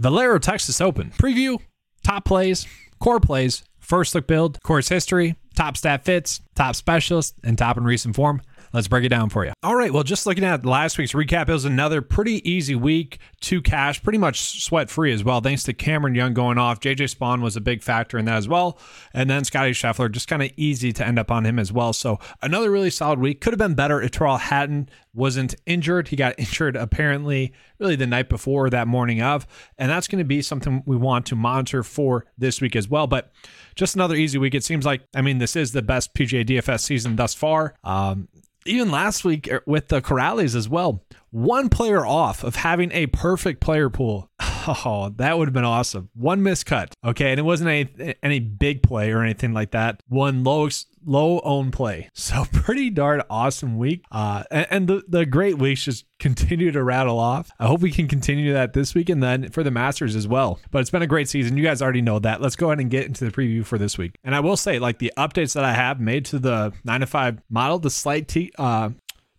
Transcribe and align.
Valero 0.00 0.38
Texas 0.38 0.80
Open 0.80 1.10
preview, 1.10 1.60
top 2.02 2.24
plays, 2.24 2.66
core 3.00 3.20
plays, 3.20 3.62
first 3.80 4.14
look 4.14 4.26
build, 4.26 4.58
course 4.62 4.88
history, 4.88 5.36
top 5.54 5.76
stat 5.76 6.06
fits, 6.06 6.40
top 6.54 6.74
specialist, 6.74 7.34
and 7.44 7.58
top 7.58 7.76
in 7.76 7.84
recent 7.84 8.16
form. 8.16 8.40
Let's 8.72 8.86
break 8.86 9.04
it 9.04 9.08
down 9.08 9.30
for 9.30 9.44
you. 9.44 9.52
All 9.62 9.74
right. 9.74 9.92
Well, 9.92 10.04
just 10.04 10.26
looking 10.26 10.44
at 10.44 10.64
last 10.64 10.96
week's 10.96 11.12
recap, 11.12 11.48
it 11.48 11.52
was 11.52 11.64
another 11.64 12.02
pretty 12.02 12.48
easy 12.48 12.76
week 12.76 13.18
to 13.40 13.60
cash, 13.60 14.02
pretty 14.02 14.18
much 14.18 14.62
sweat 14.62 14.90
free 14.90 15.12
as 15.12 15.24
well, 15.24 15.40
thanks 15.40 15.64
to 15.64 15.72
Cameron 15.72 16.14
Young 16.14 16.34
going 16.34 16.56
off. 16.56 16.78
JJ 16.78 17.14
Spaun 17.14 17.42
was 17.42 17.56
a 17.56 17.60
big 17.60 17.82
factor 17.82 18.16
in 18.16 18.26
that 18.26 18.36
as 18.36 18.48
well. 18.48 18.78
And 19.12 19.28
then 19.28 19.44
Scotty 19.44 19.72
Scheffler, 19.72 20.10
just 20.10 20.28
kind 20.28 20.42
of 20.42 20.50
easy 20.56 20.92
to 20.92 21.06
end 21.06 21.18
up 21.18 21.30
on 21.30 21.44
him 21.44 21.58
as 21.58 21.72
well. 21.72 21.92
So 21.92 22.18
another 22.42 22.70
really 22.70 22.90
solid 22.90 23.18
week. 23.18 23.40
Could 23.40 23.52
have 23.52 23.58
been 23.58 23.74
better 23.74 24.00
if 24.00 24.12
Tyrrell 24.12 24.36
Hatton 24.36 24.88
wasn't 25.12 25.56
injured. 25.66 26.08
He 26.08 26.16
got 26.16 26.34
injured 26.38 26.76
apparently 26.76 27.52
really 27.78 27.96
the 27.96 28.06
night 28.06 28.28
before 28.28 28.70
that 28.70 28.86
morning 28.86 29.20
of. 29.20 29.46
And 29.78 29.90
that's 29.90 30.06
going 30.06 30.18
to 30.18 30.24
be 30.24 30.42
something 30.42 30.82
we 30.86 30.96
want 30.96 31.26
to 31.26 31.36
monitor 31.36 31.82
for 31.82 32.26
this 32.38 32.60
week 32.60 32.76
as 32.76 32.88
well. 32.88 33.06
But 33.06 33.32
just 33.80 33.94
another 33.94 34.14
easy 34.14 34.36
week. 34.36 34.54
It 34.54 34.62
seems 34.62 34.84
like, 34.84 35.00
I 35.14 35.22
mean, 35.22 35.38
this 35.38 35.56
is 35.56 35.72
the 35.72 35.80
best 35.80 36.12
PGA 36.12 36.44
DFS 36.44 36.80
season 36.80 37.16
thus 37.16 37.32
far. 37.32 37.74
Um, 37.82 38.28
even 38.66 38.90
last 38.90 39.24
week 39.24 39.50
er, 39.50 39.62
with 39.66 39.88
the 39.88 40.02
Corales 40.02 40.54
as 40.54 40.68
well, 40.68 41.02
one 41.30 41.70
player 41.70 42.04
off 42.04 42.44
of 42.44 42.56
having 42.56 42.92
a 42.92 43.06
perfect 43.06 43.60
player 43.60 43.90
pool. 43.90 44.30
Oh, 44.84 45.08
that 45.16 45.38
would 45.38 45.48
have 45.48 45.54
been 45.54 45.64
awesome. 45.64 46.10
One 46.12 46.42
miscut. 46.42 46.92
Okay. 47.02 47.30
And 47.30 47.40
it 47.40 47.44
wasn't 47.44 47.70
any, 47.70 48.14
any 48.22 48.40
big 48.40 48.82
play 48.82 49.10
or 49.10 49.22
anything 49.22 49.54
like 49.54 49.70
that. 49.70 50.02
One 50.06 50.44
low 50.44 50.68
low 51.04 51.40
own 51.40 51.70
play. 51.70 52.08
So 52.20 52.44
pretty 52.52 52.90
darn 52.90 53.22
awesome 53.28 53.76
week. 53.76 54.04
Uh, 54.12 54.44
and, 54.50 54.66
and 54.70 54.88
the, 54.88 55.02
the 55.08 55.26
great 55.26 55.58
weeks 55.58 55.84
just 55.84 56.04
continue 56.20 56.70
to 56.70 56.82
rattle 56.82 57.18
off. 57.18 57.50
I 57.58 57.66
hope 57.66 57.80
we 57.80 57.90
can 57.90 58.06
continue 58.06 58.52
that 58.52 58.72
this 58.72 58.94
week 58.94 59.08
and 59.08 59.20
then 59.20 59.50
for 59.50 59.64
the 59.64 59.70
Masters 59.72 60.14
as 60.14 60.28
well. 60.28 60.60
But 60.70 60.80
it's 60.80 60.90
been 60.90 61.02
a 61.02 61.08
great 61.08 61.28
season. 61.28 61.56
You 61.56 61.64
guys 61.64 61.82
already 61.82 62.02
know 62.02 62.20
that. 62.20 62.40
Let's 62.40 62.54
go 62.56 62.66
ahead 62.66 62.78
and 62.78 62.90
get 62.90 63.06
into 63.06 63.24
the 63.24 63.32
preview 63.32 63.64
for 63.64 63.78
this 63.78 63.98
week. 63.98 64.16
And 64.22 64.34
I 64.34 64.40
will 64.40 64.56
say, 64.56 64.78
like 64.78 64.98
the 64.98 65.12
updates 65.16 65.54
that 65.54 65.64
I 65.64 65.72
have 65.72 65.98
made 65.98 66.26
to 66.26 66.38
the 66.38 66.72
9 66.84 67.00
to 67.00 67.06
5 67.06 67.42
model, 67.50 67.78
the 67.80 67.90
slight 67.90 68.28
t- 68.28 68.52
uh, 68.56 68.90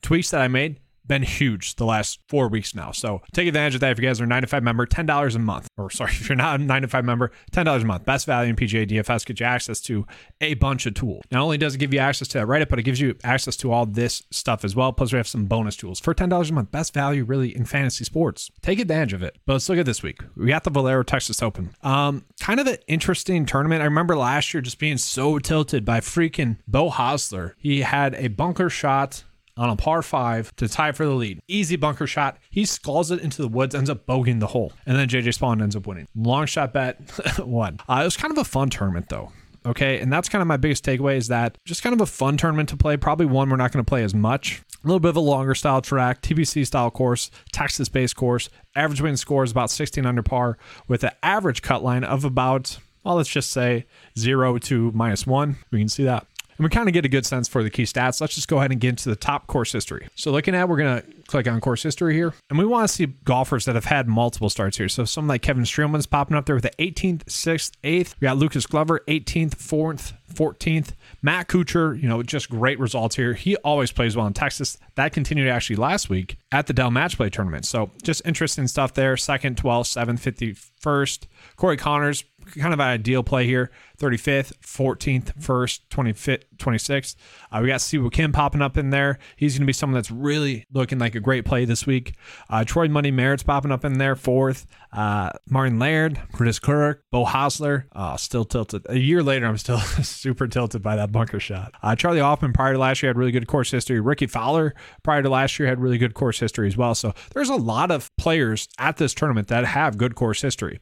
tweaks 0.02 0.31
that 0.31 0.41
I 0.41 0.50
made, 0.50 0.80
been 1.11 1.23
huge 1.23 1.75
the 1.75 1.83
last 1.83 2.19
four 2.29 2.47
weeks 2.47 2.73
now. 2.73 2.89
So 2.93 3.21
take 3.33 3.45
advantage 3.45 3.75
of 3.75 3.81
that 3.81 3.91
if 3.91 3.99
you 3.99 4.07
guys 4.07 4.21
are 4.21 4.23
a 4.23 4.27
9 4.27 4.43
to 4.43 4.47
5 4.47 4.63
member, 4.63 4.85
$10 4.87 5.35
a 5.35 5.39
month. 5.39 5.67
Or 5.77 5.89
sorry, 5.89 6.11
if 6.13 6.29
you're 6.29 6.37
not 6.37 6.61
a 6.61 6.63
9 6.63 6.83
to 6.83 6.87
5 6.87 7.03
member, 7.03 7.33
$10 7.51 7.81
a 7.81 7.85
month. 7.85 8.05
Best 8.05 8.25
value 8.25 8.51
in 8.51 8.55
PGA 8.55 8.89
DFS 8.89 9.25
get 9.25 9.41
you 9.41 9.45
access 9.45 9.81
to 9.81 10.07
a 10.39 10.53
bunch 10.53 10.85
of 10.85 10.93
tools. 10.93 11.21
Not 11.29 11.41
only 11.41 11.57
does 11.57 11.75
it 11.75 11.79
give 11.79 11.93
you 11.93 11.99
access 11.99 12.29
to 12.29 12.37
that 12.37 12.47
Reddit, 12.47 12.69
but 12.69 12.79
it 12.79 12.83
gives 12.83 13.01
you 13.01 13.17
access 13.25 13.57
to 13.57 13.73
all 13.73 13.85
this 13.85 14.23
stuff 14.31 14.63
as 14.63 14.73
well. 14.73 14.93
Plus, 14.93 15.11
we 15.11 15.17
have 15.17 15.27
some 15.27 15.47
bonus 15.47 15.75
tools 15.75 15.99
for 15.99 16.15
$10 16.15 16.49
a 16.49 16.53
month. 16.53 16.71
Best 16.71 16.93
value 16.93 17.25
really 17.25 17.53
in 17.53 17.65
fantasy 17.65 18.05
sports. 18.05 18.49
Take 18.61 18.79
advantage 18.79 19.11
of 19.11 19.21
it. 19.21 19.37
But 19.45 19.53
let's 19.53 19.67
look 19.67 19.79
at 19.79 19.85
this 19.85 20.01
week. 20.01 20.21
We 20.37 20.47
got 20.47 20.63
the 20.63 20.69
Valero 20.69 21.03
Texas 21.03 21.43
Open. 21.43 21.71
Um, 21.83 22.23
kind 22.39 22.61
of 22.61 22.67
an 22.67 22.77
interesting 22.87 23.45
tournament. 23.45 23.81
I 23.81 23.85
remember 23.85 24.15
last 24.15 24.53
year 24.53 24.61
just 24.61 24.79
being 24.79 24.97
so 24.97 25.39
tilted 25.39 25.83
by 25.83 25.99
freaking 25.99 26.59
Beau 26.69 26.89
Hossler. 26.89 27.51
He 27.57 27.81
had 27.81 28.15
a 28.15 28.29
bunker 28.29 28.69
shot 28.69 29.25
on 29.57 29.69
a 29.69 29.75
par 29.75 30.02
five 30.02 30.55
to 30.57 30.67
tie 30.67 30.91
for 30.91 31.05
the 31.05 31.13
lead. 31.13 31.39
Easy 31.47 31.75
bunker 31.75 32.07
shot. 32.07 32.38
He 32.49 32.66
skulls 32.66 33.11
it 33.11 33.19
into 33.19 33.41
the 33.41 33.47
woods, 33.47 33.75
ends 33.75 33.89
up 33.89 34.05
bogeying 34.05 34.39
the 34.39 34.47
hole. 34.47 34.73
And 34.85 34.97
then 34.97 35.07
JJ 35.07 35.38
Spaun 35.38 35.61
ends 35.61 35.75
up 35.75 35.88
winning. 35.88 36.07
Long 36.16 36.45
shot 36.45 36.73
bet, 36.73 36.99
won. 37.39 37.79
Uh, 37.88 37.99
it 38.02 38.05
was 38.05 38.17
kind 38.17 38.31
of 38.31 38.38
a 38.38 38.44
fun 38.44 38.69
tournament, 38.69 39.09
though. 39.09 39.31
Okay. 39.66 39.99
And 39.99 40.11
that's 40.11 40.29
kind 40.29 40.41
of 40.41 40.47
my 40.47 40.57
biggest 40.57 40.83
takeaway 40.83 41.17
is 41.17 41.27
that 41.27 41.57
just 41.66 41.83
kind 41.83 41.94
of 41.94 42.02
a 42.02 42.05
fun 42.05 42.38
tournament 42.38 42.69
to 42.69 42.77
play. 42.77 42.97
Probably 42.97 43.25
one 43.25 43.49
we're 43.49 43.57
not 43.57 43.72
going 43.72 43.83
to 43.83 43.89
play 43.89 44.03
as 44.03 44.16
much. 44.16 44.61
A 44.83 44.88
little 44.88 44.99
bit 44.99 45.09
of 45.09 45.16
a 45.17 45.22
longer 45.22 45.53
style 45.53 45.81
track, 45.81 46.22
TPC 46.22 46.66
style 46.66 46.89
course, 46.89 47.29
Texas 47.52 47.88
based 47.88 48.16
course. 48.16 48.49
Average 48.75 49.02
win 49.02 49.17
score 49.17 49.44
is 49.44 49.52
about 49.52 49.69
16 49.69 50.05
under 50.05 50.23
par 50.23 50.57
with 50.88 51.03
an 51.03 51.11
average 51.22 51.61
cut 51.61 51.83
line 51.83 52.03
of 52.03 52.25
about, 52.25 52.79
well, 53.03 53.16
let's 53.16 53.29
just 53.29 53.52
say 53.52 53.85
zero 54.17 54.57
to 54.57 54.91
minus 54.94 55.27
one. 55.27 55.57
We 55.69 55.77
can 55.77 55.89
see 55.89 56.05
that 56.05 56.25
and 56.57 56.63
we 56.63 56.69
kind 56.69 56.88
of 56.88 56.94
get 56.94 57.05
a 57.05 57.09
good 57.09 57.25
sense 57.25 57.47
for 57.47 57.63
the 57.63 57.69
key 57.69 57.83
stats. 57.83 58.21
Let's 58.21 58.35
just 58.35 58.47
go 58.47 58.57
ahead 58.57 58.72
and 58.72 58.79
get 58.79 58.89
into 58.89 59.09
the 59.09 59.16
top 59.16 59.47
course 59.47 59.72
history. 59.72 60.07
So 60.16 60.31
looking 60.31 60.56
at, 60.56 60.69
we're 60.69 60.78
going 60.78 61.01
to 61.01 61.07
click 61.28 61.47
on 61.47 61.59
course 61.62 61.84
history 61.84 62.13
here, 62.13 62.34
and 62.50 62.59
we 62.59 62.66
want 62.66 62.88
to 62.88 62.94
see 62.94 63.06
golfers 63.06 63.66
that 63.66 63.75
have 63.75 63.85
had 63.85 64.07
multiple 64.07 64.50
starts 64.50 64.78
here. 64.78 64.89
So 64.89 65.06
someone 65.06 65.29
like 65.29 65.41
Kevin 65.41 65.63
Streelman's 65.63 66.06
popping 66.06 66.35
up 66.35 66.45
there 66.45 66.56
with 66.56 66.63
the 66.63 66.72
18th, 66.79 67.23
6th, 67.25 67.72
8th. 67.84 68.16
We 68.19 68.25
got 68.25 68.38
Lucas 68.38 68.66
Glover, 68.66 69.01
18th, 69.07 69.56
4th, 69.56 70.13
14th. 70.34 70.94
Matt 71.22 71.47
Kuchar, 71.47 72.01
you 72.01 72.07
know, 72.07 72.23
just 72.23 72.50
great 72.50 72.79
results 72.79 73.16
here. 73.16 73.33
He 73.33 73.56
always 73.57 73.91
plays 73.91 74.16
well 74.16 74.28
in 74.28 74.33
Texas. 74.33 74.78
That 74.95 75.13
continued 75.13 75.50
actually 75.50 75.75
last 75.78 76.09
week 76.09 76.38
at 76.51 76.68
the 76.68 76.73
Dell 76.73 76.91
Match 76.91 77.18
Play 77.18 77.29
tournament. 77.29 77.66
So 77.66 77.91
just 78.03 78.22
interesting 78.25 78.68
stuff 78.68 78.94
there. 78.94 79.18
Second, 79.18 79.57
12th, 79.57 80.19
7th, 80.19 80.56
51st. 80.83 81.28
Corey 81.56 81.78
Conners, 81.78 82.23
kind 82.57 82.73
of 82.73 82.79
an 82.79 82.88
ideal 82.88 83.23
play 83.23 83.45
here. 83.45 83.72
35th, 84.01 84.53
14th, 84.66 85.34
1st, 85.39 85.79
25th, 85.89 86.44
26th. 86.57 87.16
Uh, 87.51 87.59
we 87.62 87.67
got 87.67 87.81
Si 87.81 87.97
Woo 87.97 88.09
Kim 88.09 88.31
popping 88.31 88.62
up 88.62 88.78
in 88.78 88.89
there. 88.89 89.19
He's 89.35 89.53
going 89.53 89.62
to 89.62 89.67
be 89.67 89.73
someone 89.73 89.95
that's 89.95 90.09
really 90.09 90.66
looking 90.73 90.97
like 90.97 91.13
a 91.13 91.19
great 91.19 91.45
play 91.45 91.66
this 91.66 91.85
week. 91.85 92.16
Uh, 92.50 92.63
Troy 92.63 92.88
Money 92.88 93.12
Merritt's 93.12 93.44
popping 93.44 93.72
up 93.72 93.85
in 93.85 93.97
there, 94.00 94.16
fourth. 94.16 94.66
Uh, 94.91 95.29
Martin 95.50 95.79
Laird, 95.79 96.19
Chris 96.34 96.59
Kirk, 96.59 97.03
Beau 97.12 97.25
Hossler. 97.25 97.85
uh, 97.94 98.17
still 98.17 98.44
tilted. 98.44 98.85
A 98.89 98.97
year 98.97 99.22
later, 99.23 99.45
I'm 99.45 99.57
still 99.57 99.78
super 100.03 100.47
tilted 100.47 100.81
by 100.81 100.95
that 100.95 101.12
bunker 101.12 101.39
shot. 101.39 101.73
Uh, 101.83 101.95
Charley 101.95 102.19
Hoffman 102.19 102.53
prior 102.53 102.73
to 102.73 102.79
last 102.79 103.01
year 103.03 103.09
had 103.09 103.18
really 103.18 103.31
good 103.31 103.47
course 103.47 103.69
history. 103.72 104.00
Rickie 104.00 104.28
Fowler 104.28 104.73
prior 105.03 105.22
to 105.22 105.29
last 105.29 105.59
year 105.59 105.69
had 105.69 105.79
really 105.79 105.97
good 105.97 106.13
course 106.16 106.39
history 106.39 106.68
as 106.68 106.75
well. 106.75 106.95
So 106.95 107.13
there's 107.33 107.50
a 107.50 107.56
lot 107.56 107.91
of 107.91 108.16
players 108.18 108.68
at 108.79 108.97
this 108.97 109.13
tournament 109.13 109.47
that 109.50 109.63
have 109.66 109.97
good 109.97 110.16
course 110.16 110.41
history. 110.41 110.79